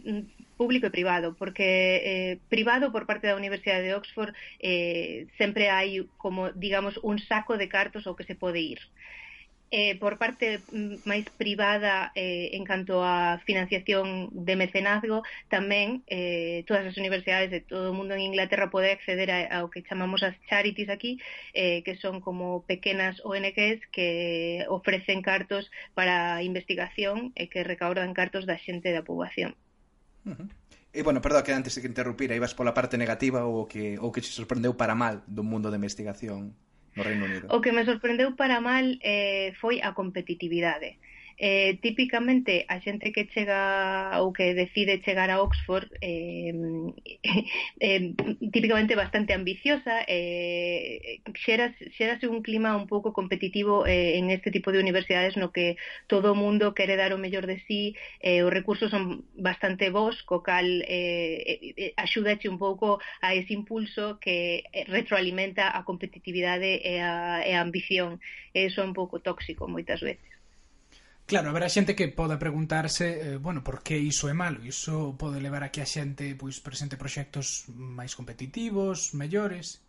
público 0.57 0.87
e 0.87 0.95
privado, 0.97 1.35
porque 1.35 1.69
eh, 2.03 2.33
privado 2.49 2.93
por 2.95 3.07
parte 3.07 3.27
da 3.27 3.39
Universidade 3.39 3.87
de 3.87 3.95
Oxford 3.95 4.33
eh, 4.61 5.27
sempre 5.39 5.71
hai 5.71 6.07
como, 6.17 6.53
digamos, 6.55 6.99
un 7.03 7.19
saco 7.19 7.59
de 7.59 7.69
cartos 7.69 8.07
ao 8.07 8.17
que 8.17 8.29
se 8.29 8.39
pode 8.39 8.61
ir. 8.61 8.81
Eh, 9.77 9.97
por 9.99 10.19
parte 10.23 10.61
mm, 10.71 11.03
máis 11.03 11.27
privada 11.35 12.15
eh, 12.15 12.55
en 12.55 12.63
canto 12.63 13.03
a 13.03 13.43
financiación 13.43 14.31
de 14.31 14.55
mecenazgo, 14.55 15.27
tamén 15.51 16.07
eh, 16.07 16.63
todas 16.69 16.87
as 16.87 16.95
universidades 16.95 17.51
de 17.51 17.59
todo 17.59 17.91
o 17.91 17.97
mundo 17.99 18.15
en 18.15 18.23
Inglaterra 18.31 18.71
pode 18.71 18.95
acceder 18.95 19.35
a, 19.35 19.39
ao 19.59 19.75
que 19.75 19.83
chamamos 19.83 20.23
as 20.23 20.39
charities 20.47 20.87
aquí, 20.95 21.19
eh, 21.59 21.83
que 21.83 21.99
son 21.99 22.23
como 22.23 22.63
pequenas 22.71 23.19
ONGs 23.27 23.83
que 23.91 24.63
ofrecen 24.71 25.27
cartos 25.27 25.67
para 25.99 26.39
investigación 26.47 27.35
e 27.35 27.51
que 27.51 27.67
recaudan 27.67 28.15
cartos 28.15 28.47
da 28.47 28.55
xente 28.63 28.95
da 28.95 29.03
poboación. 29.03 29.59
Uh 30.25 30.33
-huh. 30.33 30.49
E, 30.95 31.03
bueno, 31.03 31.21
perdón, 31.21 31.43
que 31.43 31.53
antes 31.53 31.75
de 31.75 31.83
que 31.83 31.91
interrumpira, 31.91 32.39
ibas 32.39 32.55
pola 32.55 32.71
parte 32.71 32.95
negativa 32.95 33.43
ou 33.43 33.67
que, 33.67 33.99
ou 33.99 34.15
que 34.15 34.23
se 34.23 34.31
sorprendeu 34.31 34.79
para 34.79 34.95
mal 34.95 35.27
do 35.27 35.43
mundo 35.43 35.67
da 35.67 35.77
investigación 35.77 36.55
no 36.95 37.03
Reino 37.03 37.27
Unido? 37.27 37.51
O 37.51 37.59
que 37.59 37.75
me 37.75 37.83
sorprendeu 37.83 38.39
para 38.39 38.63
mal 38.63 38.87
eh, 39.03 39.51
foi 39.59 39.83
a 39.83 39.91
competitividade. 39.91 41.03
Eh, 41.37 41.79
típicamente 41.83 42.65
a 42.69 42.79
xente 42.81 43.11
que 43.11 43.27
chega 43.35 44.23
ou 44.23 44.33
que 44.33 44.55
decide 44.55 45.03
chegar 45.03 45.31
a 45.31 45.43
Oxford 45.43 45.91
eh, 46.01 46.55
eh, 47.81 48.15
típicamente 48.55 48.95
bastante 48.95 49.35
ambiciosa 49.35 50.07
eh, 50.07 51.21
xeras, 51.45 51.75
xerase 51.99 52.29
un 52.31 52.43
clima 52.43 52.77
un 52.77 52.87
pouco 52.87 53.13
competitivo 53.13 53.87
eh, 53.87 54.19
en 54.19 54.31
este 54.31 54.51
tipo 54.51 54.71
de 54.71 54.79
universidades 54.79 55.37
no 55.37 55.51
que 55.51 55.77
todo 56.07 56.33
o 56.33 56.39
mundo 56.39 56.75
quere 56.75 56.95
dar 56.95 57.13
o 57.13 57.19
mellor 57.19 57.47
de 57.51 57.59
sí 57.67 57.97
eh, 58.21 58.43
os 58.47 58.53
recursos 58.53 58.91
son 58.91 59.27
bastante 59.35 59.91
vos 59.91 60.23
co 60.23 60.43
cal 60.43 60.67
eh, 60.87 61.75
eh, 61.77 61.95
axúdache 61.97 62.49
un 62.49 62.59
pouco 62.59 63.01
a 63.21 63.35
ese 63.35 63.53
impulso 63.55 64.19
que 64.21 64.65
eh, 64.73 64.85
retroalimenta 64.87 65.65
a 65.77 65.85
competitividade 65.85 66.81
e 66.85 67.01
a, 67.01 67.43
e 67.49 67.53
a 67.55 67.61
ambición. 67.61 68.21
Eso 68.55 68.83
é 68.83 68.85
un 68.85 68.95
pouco 68.95 69.21
tóxico 69.21 69.67
moitas 69.69 70.01
veces. 70.01 70.34
Claro, 71.27 71.49
haberá 71.49 71.73
xente 71.73 71.97
que 71.97 72.13
poda 72.13 72.37
preguntarse, 72.37 73.07
eh, 73.09 73.37
bueno, 73.41 73.65
por 73.65 73.81
que 73.81 73.97
iso 73.97 74.29
é 74.29 74.37
malo? 74.37 74.61
Iso 74.61 75.17
pode 75.17 75.41
levar 75.41 75.65
a 75.65 75.73
que 75.73 75.81
a 75.81 75.89
xente 75.89 76.37
pois 76.37 76.61
presente 76.61 77.01
proxectos 77.01 77.65
máis 77.73 78.13
competitivos, 78.13 79.17
mellores. 79.17 79.81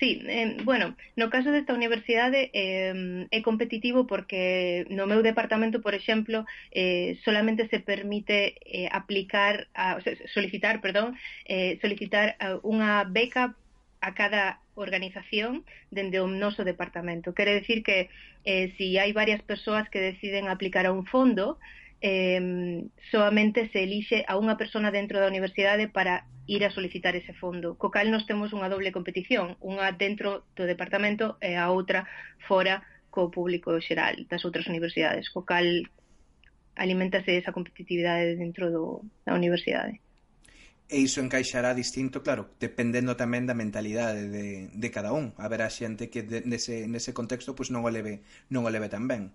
Sí, 0.00 0.24
eh, 0.26 0.56
bueno, 0.64 0.96
no 1.14 1.30
caso 1.30 1.54
desta 1.54 1.76
universidade 1.76 2.50
eh, 2.50 3.28
é 3.30 3.40
competitivo 3.46 4.10
porque 4.10 4.88
no 4.90 5.06
meu 5.06 5.22
departamento, 5.22 5.78
por 5.78 5.94
exemplo, 5.94 6.48
eh, 6.74 7.20
solamente 7.22 7.70
se 7.70 7.78
permite 7.78 8.58
eh, 8.66 8.88
aplicar, 8.90 9.70
a, 9.70 10.02
solicitar, 10.34 10.80
perdón, 10.82 11.14
eh, 11.46 11.78
solicitar 11.78 12.34
eh, 12.42 12.58
unha 12.66 13.06
beca 13.06 13.54
a 14.00 14.14
cada 14.14 14.60
organización 14.74 15.64
dende 15.90 16.20
o 16.20 16.26
noso 16.26 16.64
departamento. 16.64 17.36
Quere 17.36 17.52
decir 17.52 17.84
que 17.84 18.08
eh, 18.44 18.72
si 18.76 18.96
hai 18.96 19.12
varias 19.12 19.42
persoas 19.44 19.88
que 19.92 20.00
deciden 20.00 20.48
aplicar 20.48 20.88
a 20.88 20.92
un 20.92 21.04
fondo, 21.04 21.60
eh, 22.00 22.88
soamente 23.12 23.68
se 23.68 23.84
elixe 23.84 24.24
a 24.24 24.40
unha 24.40 24.56
persona 24.56 24.88
dentro 24.88 25.20
da 25.20 25.28
universidade 25.28 25.88
para 25.88 26.24
ir 26.48 26.64
a 26.64 26.72
solicitar 26.72 27.14
ese 27.14 27.36
fondo. 27.36 27.76
Co 27.76 27.92
cal 27.92 28.08
nos 28.10 28.24
temos 28.24 28.56
unha 28.56 28.72
doble 28.72 28.90
competición, 28.90 29.60
unha 29.60 29.92
dentro 29.92 30.48
do 30.56 30.64
departamento 30.64 31.36
e 31.44 31.54
a 31.54 31.68
outra 31.68 32.08
fora 32.48 32.82
co 33.12 33.28
público 33.28 33.76
xeral 33.84 34.26
das 34.32 34.42
outras 34.48 34.66
universidades. 34.66 35.28
Co 35.28 35.44
cal 35.44 35.66
alimentase 36.74 37.36
esa 37.36 37.52
competitividade 37.52 38.40
dentro 38.40 38.72
do, 38.72 39.04
da 39.28 39.36
universidade 39.36 40.00
e 40.90 40.98
iso 40.98 41.22
encaixará 41.22 41.70
distinto, 41.72 42.26
claro, 42.26 42.50
dependendo 42.58 43.14
tamén 43.14 43.46
da 43.46 43.54
mentalidade 43.54 44.26
de, 44.26 44.68
de 44.74 44.88
cada 44.90 45.14
un. 45.14 45.30
Haberá 45.38 45.70
xente 45.70 46.10
que 46.10 46.26
de, 46.26 46.42
nese, 46.42 46.90
nese 46.90 47.14
contexto 47.14 47.54
pois 47.54 47.70
non 47.70 47.86
o 47.86 47.90
leve, 47.94 48.26
non 48.50 48.66
o 48.66 48.70
leve 48.74 48.90
tan 48.90 49.06
ben. 49.06 49.30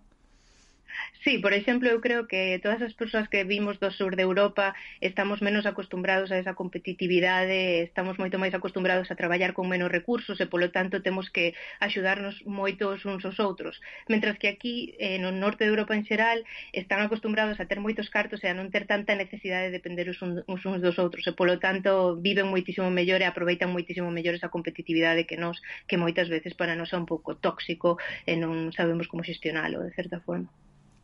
Sí, 1.25 1.39
por 1.39 1.53
exemplo, 1.53 1.89
eu 1.89 2.01
creo 2.05 2.27
que 2.29 2.59
todas 2.61 2.81
as 2.85 2.93
persoas 2.93 3.25
que 3.25 3.41
vimos 3.43 3.81
do 3.81 3.89
sur 3.89 4.13
de 4.13 4.21
Europa 4.21 4.77
estamos 5.01 5.41
menos 5.41 5.65
acostumbrados 5.65 6.29
a 6.29 6.37
esa 6.37 6.53
competitividade, 6.53 7.81
estamos 7.89 8.21
moito 8.21 8.37
máis 8.37 8.53
acostumbrados 8.53 9.09
a 9.09 9.17
traballar 9.17 9.57
con 9.57 9.65
menos 9.65 9.89
recursos 9.89 10.37
e, 10.37 10.45
polo 10.45 10.69
tanto, 10.69 11.01
temos 11.01 11.33
que 11.33 11.57
axudarnos 11.81 12.45
moitos 12.45 13.09
uns 13.09 13.25
aos 13.25 13.41
outros. 13.41 13.81
Mentras 14.05 14.37
que 14.37 14.53
aquí, 14.53 14.93
eh, 15.01 15.17
no 15.17 15.33
norte 15.33 15.65
de 15.65 15.73
Europa 15.73 15.97
en 15.97 16.05
xeral, 16.05 16.45
están 16.77 17.01
acostumbrados 17.01 17.57
a 17.57 17.65
ter 17.65 17.81
moitos 17.81 18.13
cartos 18.13 18.45
e 18.45 18.47
a 18.47 18.53
non 18.53 18.69
ter 18.69 18.85
tanta 18.85 19.17
necesidade 19.17 19.73
de 19.73 19.81
depender 19.81 20.05
os 20.13 20.21
un, 20.21 20.45
uns 20.45 20.61
uns 20.61 20.77
dos 20.77 21.01
outros 21.01 21.25
e, 21.25 21.33
polo 21.33 21.57
tanto, 21.57 22.21
viven 22.21 22.53
moitísimo 22.53 22.93
mellor 22.93 23.25
e 23.25 23.27
aproveitan 23.27 23.73
moitísimo 23.73 24.13
mellor 24.13 24.37
esa 24.37 24.53
competitividade 24.53 25.25
que 25.25 25.41
nos, 25.41 25.57
que 25.89 25.97
moitas 25.97 26.29
veces 26.29 26.53
para 26.53 26.77
nos 26.77 26.93
é 26.93 26.97
un 27.01 27.09
pouco 27.09 27.33
tóxico 27.33 27.97
e 28.29 28.37
non 28.37 28.69
sabemos 28.77 29.09
como 29.09 29.25
xestionalo, 29.25 29.81
de 29.81 29.89
certa 29.97 30.21
forma. 30.21 30.53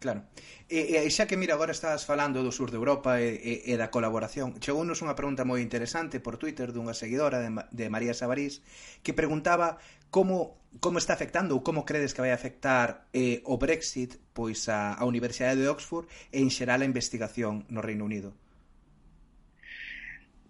Claro. 0.01 0.25
E, 0.65 0.97
e 0.97 1.09
xa 1.13 1.29
que 1.29 1.37
mira, 1.37 1.53
agora 1.53 1.77
estás 1.77 2.09
falando 2.09 2.41
do 2.41 2.49
sur 2.49 2.73
de 2.73 2.77
Europa 2.81 3.21
e, 3.21 3.37
e, 3.37 3.53
e 3.69 3.73
da 3.77 3.93
colaboración, 3.93 4.57
chegounos 4.57 4.97
unha 5.05 5.13
pregunta 5.13 5.45
moi 5.45 5.61
interesante 5.61 6.17
por 6.17 6.41
Twitter 6.41 6.73
dunha 6.73 6.97
seguidora 6.97 7.37
de, 7.37 7.53
de 7.69 7.85
María 7.93 8.17
Sabarís 8.17 8.65
que 9.05 9.13
preguntaba 9.13 9.77
como 10.09 10.57
como 10.81 10.97
está 10.97 11.13
afectando 11.13 11.53
ou 11.53 11.61
como 11.61 11.85
credes 11.85 12.17
que 12.17 12.25
vai 12.25 12.33
afectar 12.33 13.05
eh, 13.13 13.45
o 13.45 13.61
Brexit 13.61 14.17
pois 14.33 14.65
a, 14.73 14.97
a 14.97 15.05
Universidade 15.05 15.61
de 15.61 15.69
Oxford 15.69 16.09
e 16.33 16.41
en 16.41 16.49
xeral 16.49 16.81
a 16.81 16.89
investigación 16.89 17.69
no 17.69 17.85
Reino 17.85 18.01
Unido. 18.01 18.33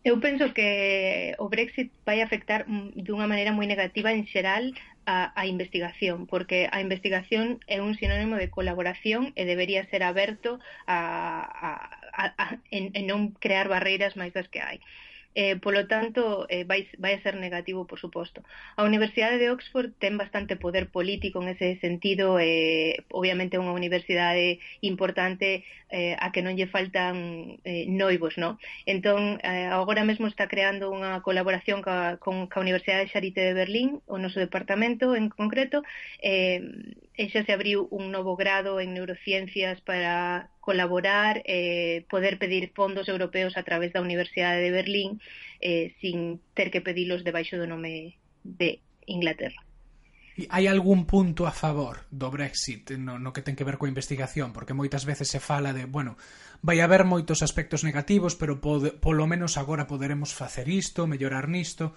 Eu 0.08 0.16
penso 0.24 0.50
que 0.56 1.36
o 1.44 1.52
Brexit 1.52 1.92
vai 2.08 2.24
afectar 2.24 2.64
dunha 2.96 3.28
maneira 3.28 3.52
moi 3.52 3.68
negativa 3.68 4.16
en 4.16 4.24
xeral 4.32 4.72
a, 5.12 5.32
a 5.41 5.43
investigación, 5.54 6.17
porque 6.32 6.60
a 6.76 6.80
investigación 6.86 7.45
é 7.76 7.78
un 7.88 7.93
sinónimo 8.00 8.36
de 8.39 8.52
colaboración 8.58 9.21
e 9.39 9.43
debería 9.52 9.89
ser 9.91 10.02
aberto 10.12 10.52
a, 10.88 11.00
a, 11.67 11.71
a, 12.21 12.24
a, 12.43 12.45
en, 12.78 12.84
en 12.97 13.04
non 13.12 13.21
crear 13.43 13.67
barreiras 13.76 14.15
máis 14.19 14.32
das 14.38 14.47
que 14.54 14.62
hai 14.63 14.78
eh, 15.36 15.56
polo 15.58 15.88
tanto 15.88 16.46
eh, 16.50 16.63
vai, 16.63 16.88
vai 16.98 17.13
a 17.15 17.24
ser 17.24 17.36
negativo, 17.36 17.88
por 17.88 18.00
suposto. 18.00 18.44
A 18.76 18.84
Universidade 18.84 19.38
de 19.39 19.50
Oxford 19.50 19.96
ten 20.00 20.17
bastante 20.17 20.56
poder 20.56 20.89
político 20.91 21.41
en 21.41 21.50
ese 21.56 21.80
sentido, 21.80 22.39
eh, 22.39 23.04
obviamente 23.12 23.56
é 23.56 23.63
unha 23.63 23.76
universidade 23.76 24.60
importante 24.82 25.63
eh, 25.91 26.15
a 26.20 26.32
que 26.32 26.44
non 26.44 26.56
lle 26.56 26.67
faltan 26.67 27.60
eh, 27.63 27.88
noivos, 27.88 28.36
non? 28.36 28.60
Entón, 28.88 29.39
eh, 29.44 29.67
agora 29.72 30.04
mesmo 30.04 30.28
está 30.28 30.48
creando 30.48 30.91
unha 30.91 31.24
colaboración 31.24 31.80
ca, 31.80 32.20
con 32.20 32.48
ca 32.52 32.63
Universidade 32.63 33.08
de 33.08 33.12
Charité 33.12 33.41
de 33.48 33.56
Berlín, 33.56 34.04
o 34.08 34.20
noso 34.20 34.39
departamento 34.39 35.15
en 35.15 35.32
concreto, 35.32 35.84
eh, 36.24 36.63
ella 37.15 37.45
se 37.45 37.52
abriu 37.52 37.88
un 37.91 38.12
novo 38.12 38.36
grado 38.36 38.80
en 38.80 38.93
neurociencias 38.93 39.82
para 39.82 40.50
colaborar, 40.60 41.43
eh, 41.45 42.06
poder 42.10 42.38
pedir 42.38 42.71
fondos 42.74 43.10
europeos 43.10 43.58
a 43.58 43.63
través 43.63 43.91
da 43.93 44.02
Universidade 44.02 44.62
de 44.62 44.71
Berlín 44.71 45.19
eh, 45.60 45.93
sin 46.00 46.39
ter 46.54 46.71
que 46.71 46.82
pedilos 46.82 47.24
debaixo 47.24 47.58
do 47.60 47.67
nome 47.67 48.15
de 48.43 48.80
Inglaterra. 49.06 49.60
E 50.39 50.47
Hai 50.47 50.71
algún 50.71 51.04
punto 51.04 51.43
a 51.43 51.52
favor 51.52 52.08
do 52.08 52.32
Brexit 52.32 52.95
no, 52.95 53.19
no 53.19 53.36
que 53.36 53.43
ten 53.43 53.60
que 53.60 53.67
ver 53.67 53.76
coa 53.76 53.91
investigación? 53.91 54.56
Porque 54.56 54.71
moitas 54.71 55.04
veces 55.04 55.28
se 55.28 55.43
fala 55.43 55.76
de, 55.76 55.84
bueno, 55.84 56.15
vai 56.63 56.80
haber 56.80 57.04
moitos 57.04 57.43
aspectos 57.43 57.84
negativos, 57.84 58.39
pero 58.39 58.63
pode, 58.63 58.95
polo 58.95 59.28
menos 59.28 59.60
agora 59.60 59.91
poderemos 59.91 60.32
facer 60.32 60.71
isto, 60.71 61.04
mellorar 61.04 61.52
nisto 61.52 61.91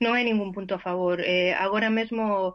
non 0.00 0.14
hai 0.14 0.24
ningún 0.24 0.52
punto 0.56 0.76
a 0.76 0.84
favor. 0.84 1.20
Eh, 1.20 1.52
agora 1.52 1.90
mesmo 1.90 2.54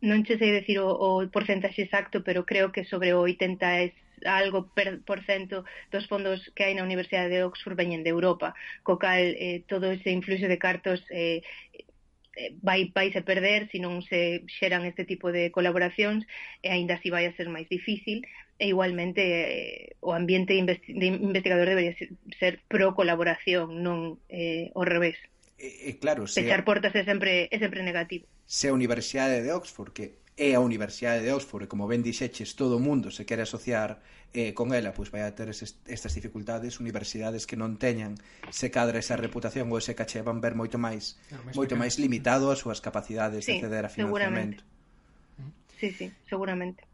non 0.00 0.22
che 0.22 0.38
sei 0.38 0.50
decir 0.50 0.78
o, 0.78 0.90
o 0.90 1.28
porcentaxe 1.28 1.82
exacto, 1.82 2.22
pero 2.22 2.44
creo 2.44 2.72
que 2.72 2.84
sobre 2.84 3.12
o 3.14 3.22
80 3.26 3.66
é 3.82 3.94
algo 4.26 4.68
per, 4.74 5.00
por 5.00 5.24
cento 5.24 5.64
dos 5.90 6.06
fondos 6.06 6.40
que 6.54 6.64
hai 6.64 6.74
na 6.74 6.84
Universidade 6.84 7.32
de 7.32 7.44
Oxford 7.44 7.76
veñen 7.76 8.04
de 8.04 8.10
Europa, 8.10 8.54
co 8.82 8.98
cal 8.98 9.22
eh, 9.36 9.64
todo 9.66 9.90
ese 9.90 10.10
influxo 10.10 10.48
de 10.48 10.58
cartos 10.58 11.00
eh, 11.10 11.42
eh 12.36 12.54
vai 12.62 12.92
vai 12.94 13.10
se 13.12 13.22
perder 13.22 13.68
se 13.72 13.78
non 13.82 14.02
se 14.06 14.44
xeran 14.46 14.86
este 14.86 15.04
tipo 15.04 15.32
de 15.32 15.50
colaboracións 15.50 16.24
e 16.62 16.68
eh, 16.68 16.74
aínda 16.74 16.94
así 16.96 17.08
vai 17.10 17.26
a 17.26 17.36
ser 17.36 17.48
máis 17.48 17.66
difícil 17.68 18.22
e 18.60 18.68
igualmente 18.68 19.22
eh, 19.24 19.96
o 20.00 20.12
ambiente 20.12 20.54
investi 20.54 20.92
de 20.94 21.06
investigador 21.10 21.66
debería 21.66 21.96
ser 22.38 22.60
pro 22.68 22.94
colaboración 22.94 23.82
non 23.82 24.20
eh, 24.28 24.70
ao 24.76 24.84
revés 24.84 25.16
E, 25.60 25.92
e 25.92 26.00
claro, 26.00 26.24
se 26.24 26.40
Pechar 26.40 26.64
portas 26.64 26.96
é 26.96 27.04
sempre, 27.04 27.52
é 27.52 27.58
sempre 27.60 27.84
negativo. 27.84 28.24
Se 28.48 28.68
a 28.68 28.72
Universidade 28.72 29.44
de 29.44 29.52
Oxford, 29.52 29.92
que 29.92 30.24
é 30.40 30.56
a 30.56 30.60
Universidade 30.64 31.20
de 31.20 31.30
Oxford, 31.36 31.68
e 31.68 31.68
como 31.68 31.84
ben 31.84 32.00
dixeches, 32.00 32.56
todo 32.56 32.80
o 32.80 32.82
mundo 32.82 33.12
se 33.12 33.28
quere 33.28 33.44
asociar 33.44 34.00
eh, 34.32 34.56
con 34.56 34.72
ela, 34.72 34.96
pois 34.96 35.12
vai 35.12 35.20
a 35.20 35.36
ter 35.36 35.52
es, 35.52 35.60
estas 35.84 36.16
dificultades, 36.16 36.80
universidades 36.80 37.44
que 37.44 37.60
non 37.60 37.76
teñan 37.76 38.16
se 38.48 38.72
cadra 38.72 39.04
esa 39.04 39.20
reputación 39.20 39.68
ou 39.68 39.76
ese 39.76 39.92
caché 39.92 40.24
van 40.24 40.40
ver 40.40 40.56
moito 40.56 40.80
máis, 40.80 41.20
no, 41.28 41.52
moito 41.52 41.76
máis 41.76 42.00
limitado 42.00 42.48
as 42.48 42.64
súas 42.64 42.80
capacidades 42.80 43.44
sí, 43.44 43.60
de 43.60 43.60
acceder 43.60 43.84
a 43.84 43.92
financiamento. 43.92 44.64
Sí, 45.76 45.92
sí, 45.92 46.08
seguramente. 46.24 46.88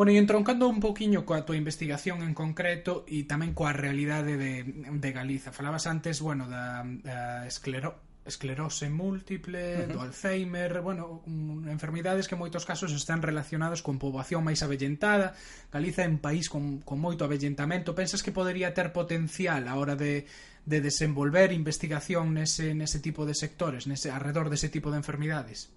Bueno, 0.00 0.12
e 0.12 0.16
entroncando 0.16 0.64
un 0.64 0.80
poquinho 0.80 1.28
coa 1.28 1.44
tua 1.44 1.60
investigación 1.60 2.24
en 2.24 2.32
concreto 2.32 3.04
e 3.04 3.28
tamén 3.28 3.52
coa 3.52 3.76
realidade 3.76 4.40
de, 4.40 4.64
de 4.96 5.10
Galiza. 5.12 5.52
Falabas 5.52 5.84
antes, 5.84 6.24
bueno, 6.24 6.48
da, 6.48 6.88
da 7.04 7.44
esclero, 7.44 8.00
esclerose 8.24 8.88
múltiple, 8.88 9.60
uh 9.60 9.80
-huh. 9.84 9.92
do 9.92 10.00
Alzheimer, 10.00 10.80
bueno, 10.80 11.20
un, 11.28 11.68
enfermidades 11.68 12.32
que 12.32 12.32
en 12.32 12.40
moitos 12.40 12.64
casos 12.64 12.96
están 12.96 13.20
relacionadas 13.20 13.84
con 13.84 14.00
poboación 14.00 14.40
máis 14.40 14.64
avellentada. 14.64 15.36
Galiza 15.68 16.00
é 16.00 16.08
un 16.08 16.16
país 16.16 16.48
con, 16.48 16.80
con 16.80 16.96
moito 16.96 17.28
avellentamento. 17.28 17.92
Pensas 17.92 18.24
que 18.24 18.32
podería 18.32 18.72
ter 18.72 18.96
potencial 18.96 19.68
a 19.68 19.76
hora 19.76 20.00
de, 20.00 20.24
de 20.64 20.80
desenvolver 20.80 21.52
investigación 21.52 22.32
nese, 22.32 22.72
nese 22.72 23.04
tipo 23.04 23.28
de 23.28 23.36
sectores, 23.36 23.84
nese, 23.84 24.08
alrededor 24.08 24.48
dese 24.48 24.72
tipo 24.72 24.88
de 24.88 24.96
enfermidades? 24.96 25.68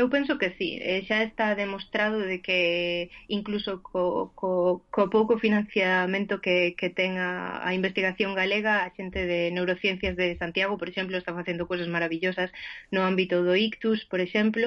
Eu 0.00 0.10
penso 0.10 0.36
que 0.40 0.50
sí, 0.58 0.68
eh, 0.82 1.00
xa 1.08 1.18
está 1.24 1.54
demostrado 1.54 2.18
de 2.20 2.42
que 2.46 3.08
incluso 3.28 3.70
co, 3.82 4.30
co, 4.40 4.84
co 4.94 5.08
pouco 5.08 5.38
financiamento 5.38 6.34
que, 6.44 6.76
que 6.78 6.88
ten 6.98 7.16
a, 7.16 7.64
a 7.66 7.72
investigación 7.78 8.36
galega, 8.40 8.84
a 8.84 8.92
xente 8.96 9.24
de 9.24 9.48
neurociencias 9.56 10.14
de 10.20 10.36
Santiago, 10.36 10.76
por 10.76 10.88
exemplo, 10.92 11.16
está 11.16 11.32
facendo 11.32 11.64
cousas 11.70 11.88
maravillosas 11.88 12.52
no 12.92 13.00
ámbito 13.08 13.40
do 13.40 13.56
ictus, 13.56 14.04
por 14.04 14.20
exemplo, 14.20 14.66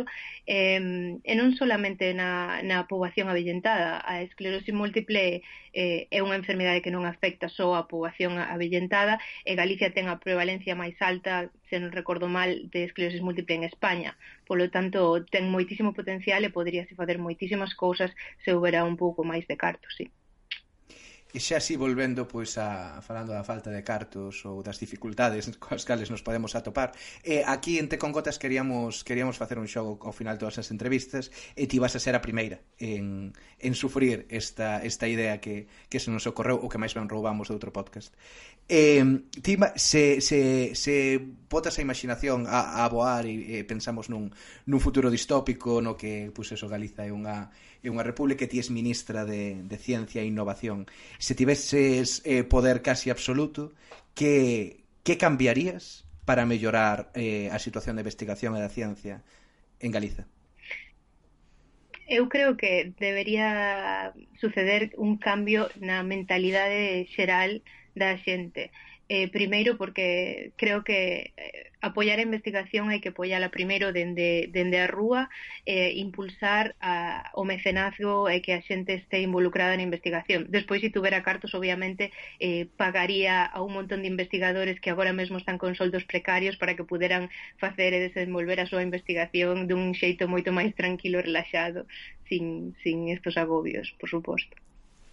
eh, 0.50 0.82
e 1.22 1.34
non 1.38 1.54
solamente 1.54 2.06
na, 2.18 2.66
na 2.66 2.90
poboación 2.90 3.30
avellentada, 3.30 4.02
a 4.02 4.26
esclerosis 4.26 4.74
múltiple 4.74 5.46
eh, 5.74 6.10
é 6.10 6.20
unha 6.26 6.42
enfermedade 6.42 6.82
que 6.82 6.90
non 6.90 7.06
afecta 7.06 7.54
só 7.54 7.78
a 7.78 7.86
poboación 7.86 8.42
avellentada, 8.42 9.22
e 9.46 9.54
Galicia 9.54 9.94
ten 9.94 10.10
a 10.10 10.18
prevalencia 10.18 10.74
máis 10.74 10.98
alta 11.06 11.54
se 11.70 11.80
non 11.80 11.96
recordo 12.00 12.28
mal, 12.38 12.50
de 12.74 12.80
esclerosis 12.88 13.22
múltiple 13.22 13.56
en 13.56 13.64
España. 13.72 14.12
Polo 14.48 14.66
tanto, 14.76 15.00
ten 15.34 15.46
moitísimo 15.56 15.92
potencial 16.00 16.42
e 16.44 16.56
poderíase 16.58 16.98
facer 17.00 17.18
moitísimas 17.22 17.72
cousas 17.84 18.12
se 18.44 18.50
houbera 18.54 18.90
un 18.92 18.96
pouco 19.04 19.22
máis 19.32 19.46
de 19.50 19.56
cartos, 19.64 19.94
sí. 19.98 20.06
E 21.30 21.38
xa 21.38 21.62
así 21.62 21.78
volvendo 21.78 22.26
pois 22.26 22.58
a 22.58 23.06
falando 23.06 23.30
da 23.38 23.46
falta 23.46 23.70
de 23.70 23.86
cartos 23.86 24.42
ou 24.50 24.66
das 24.66 24.82
dificultades 24.82 25.46
coas 25.62 25.86
cales 25.86 26.10
nos 26.10 26.26
podemos 26.26 26.58
atopar. 26.58 26.90
E 27.22 27.46
aquí 27.46 27.78
en 27.78 27.86
Te 27.86 28.02
con 28.02 28.10
Gotas 28.10 28.42
queríamos 28.42 29.06
queríamos 29.06 29.38
facer 29.38 29.62
un 29.62 29.70
xogo 29.70 30.02
ao 30.02 30.10
final 30.10 30.42
todas 30.42 30.58
as 30.58 30.74
entrevistas 30.74 31.30
e 31.54 31.70
ti 31.70 31.78
vas 31.78 31.94
a 31.94 32.02
ser 32.02 32.18
a 32.18 32.26
primeira 32.26 32.66
en, 32.82 33.38
en 33.62 33.74
sufrir 33.78 34.26
esta, 34.34 34.82
esta 34.82 35.06
idea 35.06 35.38
que, 35.38 35.70
que 35.86 36.02
se 36.02 36.10
nos 36.10 36.26
ocorreu 36.26 36.58
ou 36.58 36.66
que 36.66 36.82
máis 36.82 36.98
ben 36.98 37.06
roubamos 37.06 37.46
de 37.46 37.54
outro 37.54 37.70
podcast. 37.70 38.10
Eh, 38.66 39.06
ti 39.46 39.54
se, 39.78 40.26
se, 40.26 40.74
se 40.74 41.22
botas 41.46 41.78
a 41.78 41.86
imaginación 41.86 42.50
a, 42.50 42.82
a 42.82 42.90
voar 42.90 43.30
e, 43.30 43.62
e 43.62 43.70
pensamos 43.70 44.10
nun, 44.10 44.34
nun 44.66 44.82
futuro 44.82 45.14
distópico 45.14 45.78
no 45.78 45.94
que 45.94 46.34
pois 46.34 46.50
eso 46.50 46.66
Galiza 46.66 47.06
é 47.06 47.14
unha 47.14 47.54
e 47.80 47.88
unha 47.88 48.04
república 48.04 48.44
e 48.44 48.52
ti 48.52 48.60
és 48.60 48.70
ministra 48.70 49.24
de, 49.24 49.64
de 49.64 49.78
Ciencia 49.80 50.20
e 50.22 50.28
Innovación. 50.28 50.86
Se 51.18 51.36
tiveses 51.36 52.22
eh, 52.28 52.44
poder 52.44 52.84
casi 52.84 53.10
absoluto, 53.10 53.72
que, 54.14 54.84
que 55.04 55.18
cambiarías 55.18 56.04
para 56.28 56.46
mellorar 56.46 57.10
eh, 57.16 57.50
a 57.50 57.58
situación 57.58 57.96
de 57.96 58.04
investigación 58.04 58.54
e 58.54 58.62
da 58.62 58.70
ciencia 58.70 59.24
en 59.80 59.90
Galiza? 59.96 60.28
Eu 62.10 62.28
creo 62.28 62.58
que 62.58 62.92
debería 62.98 64.12
suceder 64.42 64.98
un 64.98 65.22
cambio 65.22 65.70
na 65.78 66.02
mentalidade 66.02 67.06
xeral 67.14 67.62
da 67.94 68.18
xente. 68.18 68.74
Eh, 69.12 69.28
primeiro 69.28 69.76
porque 69.76 70.52
creo 70.56 70.84
que 70.84 71.34
eh, 71.36 71.72
apoiar 71.82 72.20
a 72.20 72.28
investigación 72.30 72.94
hai 72.94 73.02
que 73.02 73.10
apoiala 73.10 73.50
primeiro 73.58 73.90
dende, 73.90 74.30
dende 74.54 74.78
a 74.78 74.86
rúa 74.86 75.34
eh, 75.66 75.98
impulsar 75.98 76.78
a, 76.78 77.26
o 77.34 77.42
mecenazgo 77.42 78.30
e 78.30 78.38
que 78.46 78.54
a 78.54 78.62
xente 78.62 78.94
este 79.02 79.18
involucrada 79.26 79.74
na 79.74 79.88
investigación. 79.90 80.46
Despois 80.54 80.86
se 80.86 80.94
tuvera 80.94 81.26
cartos 81.26 81.58
obviamente 81.58 82.14
eh, 82.38 82.70
pagaría 82.78 83.50
a 83.50 83.58
un 83.66 83.74
montón 83.74 84.06
de 84.06 84.12
investigadores 84.14 84.78
que 84.78 84.94
agora 84.94 85.10
mesmo 85.10 85.42
están 85.42 85.58
con 85.58 85.74
soldos 85.74 86.06
precarios 86.06 86.56
para 86.62 86.78
que 86.78 86.86
puderan 86.86 87.34
facer 87.58 87.98
e 87.98 88.06
desenvolver 88.06 88.62
a 88.62 88.70
súa 88.70 88.86
investigación 88.86 89.66
dun 89.66 89.98
xeito 89.98 90.30
moito 90.30 90.54
máis 90.54 90.78
tranquilo 90.78 91.18
e 91.18 91.26
relaxado 91.26 91.90
sin, 92.30 92.78
sin 92.86 93.10
estos 93.10 93.42
agobios, 93.42 93.90
por 93.98 94.10
suposto. 94.14 94.69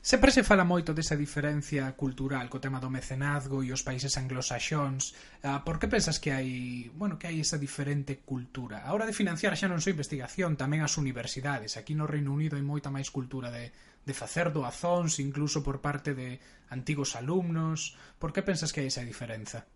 Sempre 0.07 0.31
se 0.31 0.47
fala 0.47 0.63
moito 0.63 0.95
desa 0.95 1.19
diferencia 1.19 1.91
cultural 1.99 2.47
co 2.47 2.63
tema 2.63 2.79
do 2.79 2.87
mecenazgo 2.87 3.67
e 3.67 3.75
os 3.75 3.83
países 3.83 4.15
anglosaxóns. 4.15 5.11
Ah, 5.43 5.67
por 5.67 5.83
que 5.83 5.91
pensas 5.91 6.23
que 6.23 6.31
hai, 6.31 6.87
bueno, 6.95 7.19
que 7.19 7.27
hai 7.27 7.43
esa 7.43 7.59
diferente 7.59 8.23
cultura? 8.23 8.87
A 8.87 8.95
hora 8.95 9.03
de 9.03 9.19
financiar 9.19 9.59
xa 9.59 9.67
non 9.67 9.83
só 9.83 9.91
investigación, 9.91 10.55
tamén 10.55 10.87
as 10.87 10.95
universidades. 10.95 11.75
Aquí 11.75 11.99
no 11.99 12.07
Reino 12.07 12.31
Unido 12.31 12.55
hai 12.55 12.63
moita 12.63 12.87
máis 12.87 13.11
cultura 13.11 13.51
de, 13.51 13.75
de 14.07 14.15
facer 14.15 14.55
doazóns, 14.55 15.19
incluso 15.19 15.67
por 15.67 15.83
parte 15.83 16.15
de 16.15 16.39
antigos 16.71 17.19
alumnos. 17.19 17.99
Por 18.23 18.31
que 18.31 18.47
pensas 18.47 18.71
que 18.71 18.87
hai 18.87 18.95
esa 18.95 19.03
diferenza? 19.03 19.67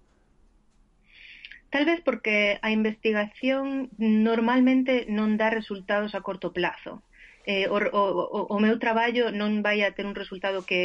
Tal 1.75 1.91
vez 1.91 2.07
porque 2.07 2.63
a 2.63 2.71
investigación 2.71 3.91
normalmente 3.99 5.11
non 5.11 5.35
dá 5.35 5.51
resultados 5.51 6.15
a 6.15 6.23
corto 6.23 6.55
plazo 6.55 7.03
eh, 7.51 7.67
o, 7.75 7.77
o, 8.01 8.41
o 8.55 8.57
meu 8.65 8.77
traballo 8.85 9.25
non 9.41 9.53
vai 9.67 9.79
a 9.83 9.91
ter 9.97 10.05
un 10.11 10.15
resultado 10.23 10.59
que 10.71 10.83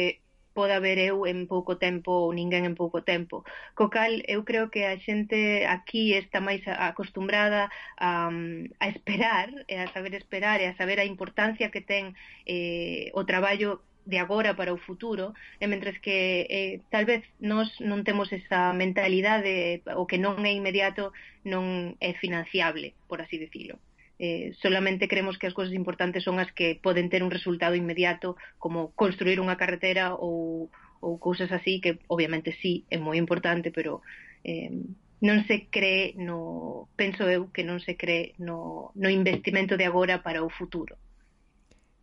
poda 0.56 0.80
ver 0.80 0.98
eu 1.10 1.16
en 1.32 1.44
pouco 1.52 1.72
tempo 1.86 2.10
ou 2.24 2.32
ninguén 2.40 2.64
en 2.64 2.74
pouco 2.82 2.98
tempo. 3.12 3.44
Co 3.78 3.86
cal, 3.94 4.12
eu 4.34 4.40
creo 4.48 4.66
que 4.72 4.82
a 4.88 4.96
xente 5.06 5.68
aquí 5.76 6.04
está 6.16 6.38
máis 6.48 6.62
acostumbrada 6.90 7.68
a, 8.08 8.32
mm, 8.32 8.80
a 8.84 8.86
esperar, 8.94 9.48
e 9.68 9.74
a 9.84 9.86
saber 9.94 10.12
esperar 10.16 10.58
e 10.64 10.66
a 10.66 10.76
saber 10.80 10.98
a 10.98 11.10
importancia 11.14 11.70
que 11.74 11.84
ten 11.90 12.04
eh, 12.48 13.12
o 13.20 13.22
traballo 13.30 13.70
de 14.10 14.18
agora 14.24 14.54
para 14.58 14.72
o 14.72 14.82
futuro, 14.86 15.26
e 15.60 15.64
mentres 15.68 15.98
que 16.04 16.18
eh, 16.48 16.74
tal 16.94 17.04
vez 17.10 17.22
nós 17.52 17.68
non 17.90 18.00
temos 18.08 18.32
esa 18.32 18.72
mentalidade, 18.72 19.84
o 20.00 20.08
que 20.08 20.18
non 20.24 20.40
é 20.50 20.52
inmediato 20.56 21.12
non 21.52 21.98
é 22.00 22.10
financiable, 22.22 22.88
por 23.10 23.18
así 23.20 23.36
decirlo 23.36 23.76
eh, 24.18 24.54
solamente 24.62 25.08
creemos 25.08 25.38
que 25.38 25.46
as 25.46 25.54
cousas 25.54 25.74
importantes 25.74 26.24
son 26.24 26.40
as 26.40 26.52
que 26.52 26.80
poden 26.80 27.08
ter 27.12 27.22
un 27.22 27.30
resultado 27.30 27.74
inmediato 27.74 28.36
como 28.58 28.92
construir 28.96 29.40
unha 29.40 29.60
carretera 29.60 30.16
ou, 30.16 30.72
ou 31.04 31.20
cousas 31.20 31.52
así 31.52 31.80
que 31.84 32.00
obviamente 32.08 32.56
sí 32.60 32.88
é 32.88 32.96
moi 32.96 33.20
importante 33.20 33.68
pero 33.68 34.00
eh, 34.44 34.72
non 35.20 35.44
se 35.48 35.68
cree 35.68 36.12
no 36.16 36.88
penso 36.96 37.28
eu 37.28 37.52
que 37.52 37.64
non 37.64 37.80
se 37.80 37.96
cree 37.96 38.36
no, 38.40 38.92
no 38.96 39.08
investimento 39.08 39.76
de 39.76 39.88
agora 39.88 40.20
para 40.24 40.44
o 40.44 40.52
futuro. 40.52 40.96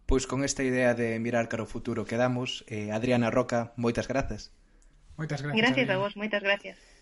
Pois 0.05 0.25
con 0.29 0.43
esta 0.43 0.61
idea 0.61 0.93
de 0.93 1.17
mirar 1.17 1.49
cara 1.49 1.65
o 1.65 1.69
futuro 1.69 2.05
quedamos 2.05 2.65
eh, 2.69 2.93
Adriana 2.93 3.33
Roca, 3.33 3.73
moitas 3.77 4.05
grazas. 4.05 4.53
Moitas 5.17 5.41
gracias 5.41 5.61
Gracias 5.61 5.89
a 5.89 5.97
vos, 5.97 6.13
moitas 6.17 6.41
gracias. 6.41 6.92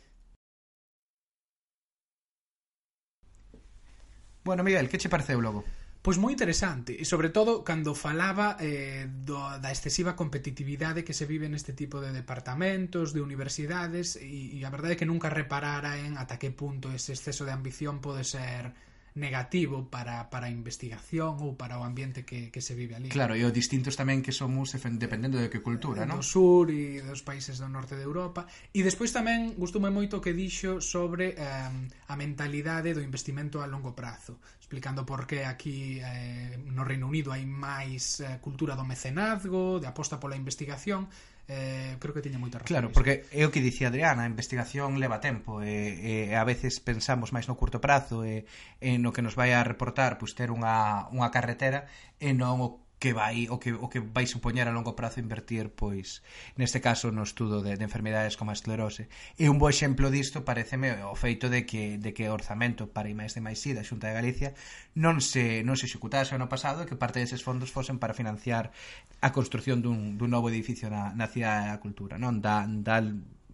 Bueno, 4.43 4.63
Miguel, 4.63 4.89
que 4.89 4.97
che 4.97 5.09
pareceu 5.09 5.39
logo? 5.41 5.63
Pois 6.01 6.17
moi 6.17 6.33
interesante, 6.33 6.97
e 6.97 7.05
sobre 7.05 7.29
todo 7.29 7.61
cando 7.61 7.93
falaba 7.93 8.57
eh, 8.57 9.05
do, 9.05 9.37
da 9.61 9.69
excesiva 9.69 10.17
competitividade 10.17 11.05
que 11.05 11.13
se 11.13 11.29
vive 11.29 11.45
neste 11.45 11.77
tipo 11.77 12.01
de 12.01 12.09
departamentos, 12.09 13.13
de 13.13 13.21
universidades, 13.21 14.17
e, 14.17 14.57
e 14.57 14.65
a 14.65 14.73
verdade 14.73 14.97
é 14.97 14.99
que 14.99 15.05
nunca 15.05 15.29
reparara 15.29 16.01
en 16.01 16.17
ata 16.17 16.41
que 16.41 16.49
punto 16.49 16.89
ese 16.89 17.13
exceso 17.13 17.45
de 17.45 17.53
ambición 17.53 18.01
pode 18.01 18.25
ser 18.25 18.73
negativo 19.13 19.91
para, 19.91 20.29
para 20.29 20.47
a 20.47 20.51
investigación 20.51 21.35
ou 21.43 21.59
para 21.59 21.75
o 21.75 21.83
ambiente 21.83 22.23
que, 22.23 22.47
que 22.47 22.63
se 22.63 22.71
vive 22.79 22.95
ali. 22.95 23.11
Claro, 23.11 23.35
e 23.35 23.43
os 23.43 23.51
distintos 23.51 23.99
tamén 23.99 24.23
que 24.23 24.31
somos 24.31 24.71
dependendo 24.95 25.35
de 25.35 25.51
que 25.51 25.59
cultura, 25.59 26.07
non? 26.07 26.23
Do 26.23 26.25
sur 26.25 26.71
e 26.71 27.03
dos 27.03 27.19
países 27.19 27.59
do 27.59 27.67
norte 27.67 27.99
de 27.99 28.07
Europa. 28.07 28.47
E 28.71 28.79
despois 28.79 29.11
tamén 29.11 29.51
gustoume 29.59 29.91
moito 29.91 30.19
o 30.19 30.23
que 30.23 30.31
dixo 30.31 30.79
sobre 30.79 31.35
eh, 31.35 31.69
a 32.07 32.15
mentalidade 32.15 32.95
do 32.95 33.03
investimento 33.03 33.59
a 33.59 33.67
longo 33.67 33.91
prazo, 33.91 34.39
explicando 34.63 35.03
por 35.03 35.27
que 35.27 35.43
aquí 35.43 35.99
eh, 35.99 36.55
no 36.71 36.87
Reino 36.87 37.11
Unido 37.11 37.35
hai 37.35 37.43
máis 37.43 38.23
eh, 38.23 38.39
cultura 38.39 38.79
do 38.79 38.87
mecenazgo, 38.87 39.83
de 39.83 39.91
aposta 39.91 40.23
pola 40.23 40.39
investigación, 40.39 41.11
eh, 41.51 41.97
creo 41.99 42.15
que 42.15 42.23
tiña 42.23 42.39
moita 42.39 42.63
razón. 42.63 42.71
Claro, 42.71 42.87
porque 42.95 43.27
é 43.35 43.43
o 43.43 43.51
que 43.51 43.59
dicía 43.59 43.91
Adriana, 43.91 44.23
a 44.23 44.31
investigación 44.31 45.03
leva 45.03 45.19
tempo 45.19 45.59
e, 45.59 46.31
e 46.31 46.39
a 46.39 46.47
veces 46.47 46.79
pensamos 46.79 47.35
máis 47.35 47.51
no 47.51 47.59
curto 47.59 47.83
prazo 47.83 48.23
e, 48.23 48.47
e 48.79 48.95
no 48.95 49.11
que 49.11 49.19
nos 49.19 49.35
vai 49.35 49.51
a 49.51 49.59
reportar 49.67 50.15
pois 50.15 50.31
ter 50.31 50.47
unha, 50.47 51.11
unha 51.11 51.27
carretera 51.27 51.91
e 52.23 52.31
non 52.31 52.63
o 52.63 52.79
que 53.01 53.17
vai 53.17 53.49
o 53.49 53.57
que 53.57 53.73
o 53.73 53.89
que 53.89 53.97
vai 53.97 54.29
supoñer 54.29 54.69
a 54.69 54.75
longo 54.77 54.93
prazo 54.93 55.17
invertir 55.17 55.73
pois 55.73 56.21
neste 56.53 56.85
caso 56.85 57.09
no 57.09 57.25
estudo 57.25 57.65
de, 57.65 57.73
de 57.73 57.81
enfermidades 57.81 58.37
como 58.37 58.53
a 58.53 58.57
esclerose. 58.57 59.09
E 59.41 59.49
un 59.49 59.57
bo 59.57 59.73
exemplo 59.73 60.13
disto 60.13 60.45
pareceme 60.45 61.01
o 61.09 61.17
feito 61.17 61.49
de 61.49 61.65
que 61.65 61.97
de 61.97 62.13
que 62.13 62.29
o 62.29 62.37
orzamento 62.37 62.93
para 62.93 63.09
Imais 63.09 63.33
de 63.33 63.41
Maisí 63.41 63.73
da 63.73 63.81
Xunta 63.81 64.13
de 64.13 64.17
Galicia 64.21 64.53
non 64.93 65.17
se 65.17 65.65
non 65.65 65.81
se 65.81 65.89
executase 65.89 66.37
ano 66.37 66.45
pasado 66.45 66.85
e 66.85 66.87
que 66.87 66.93
parte 66.93 67.17
deses 67.17 67.41
fondos 67.41 67.73
fosen 67.73 67.97
para 67.97 68.13
financiar 68.13 68.69
a 69.17 69.33
construción 69.33 69.81
dun, 69.81 70.21
dun 70.21 70.29
novo 70.29 70.53
edificio 70.53 70.93
na, 70.93 71.09
na 71.17 71.25
Cidade 71.25 71.73
da 71.73 71.81
Cultura, 71.81 72.21
non? 72.21 72.37
Da, 72.37 72.69
da 72.69 73.01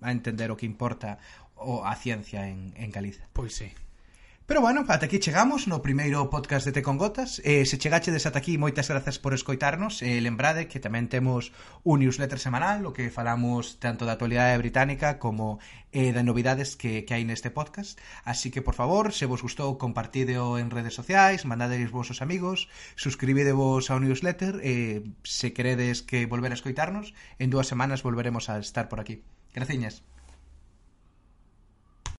a 0.03 0.12
entender 0.12 0.51
o 0.51 0.60
que 0.60 0.67
importa 0.67 1.23
o 1.55 1.88
a 1.88 1.95
ciencia 1.95 2.51
en, 2.51 2.75
en 2.75 2.91
Galiza. 2.91 3.31
Pois 3.31 3.55
sí. 3.55 3.71
Pero 4.47 4.62
bueno, 4.62 4.86
ata 4.88 5.07
aquí 5.07 5.19
chegamos 5.19 5.67
no 5.67 5.81
primeiro 5.81 6.29
podcast 6.29 6.63
de 6.65 6.71
Te 6.71 6.81
con 6.81 6.95
Gotas. 6.97 7.41
Eh, 7.43 7.65
se 7.65 7.77
chegachedes 7.77 8.23
ata 8.23 8.39
aquí, 8.39 8.55
moitas 8.55 8.88
grazas 8.88 9.19
por 9.19 9.36
escoitarnos. 9.36 9.99
Eh, 9.99 10.23
lembrade 10.23 10.71
que 10.71 10.79
tamén 10.79 11.12
temos 11.12 11.51
un 11.83 11.99
newsletter 11.99 12.39
semanal, 12.39 12.88
o 12.88 12.95
que 12.95 13.12
falamos 13.12 13.75
tanto 13.83 14.07
da 14.07 14.15
actualidade 14.15 14.55
británica 14.55 15.19
como 15.19 15.60
eh, 15.91 16.15
de 16.15 16.23
novidades 16.23 16.79
que, 16.79 17.03
que 17.03 17.12
hai 17.12 17.27
neste 17.27 17.51
podcast. 17.51 17.99
Así 18.23 18.47
que, 18.47 18.63
por 18.63 18.79
favor, 18.79 19.12
se 19.12 19.27
vos 19.27 19.43
gustou, 19.43 19.75
compartideo 19.75 20.55
en 20.55 20.71
redes 20.71 20.95
sociais, 20.95 21.43
mandadeis 21.43 21.91
vosos 21.91 22.23
amigos, 22.23 22.71
suscribidevos 22.95 23.91
ao 23.91 23.99
newsletter, 23.99 24.63
eh, 24.63 25.03
se 25.27 25.51
queredes 25.51 26.07
que 26.07 26.23
volver 26.23 26.55
a 26.55 26.60
escoitarnos, 26.60 27.12
en 27.36 27.51
dúas 27.51 27.67
semanas 27.67 27.99
volveremos 27.99 28.47
a 28.47 28.63
estar 28.63 28.88
por 28.88 29.03
aquí. 29.03 29.27
Graciñas. 29.51 30.07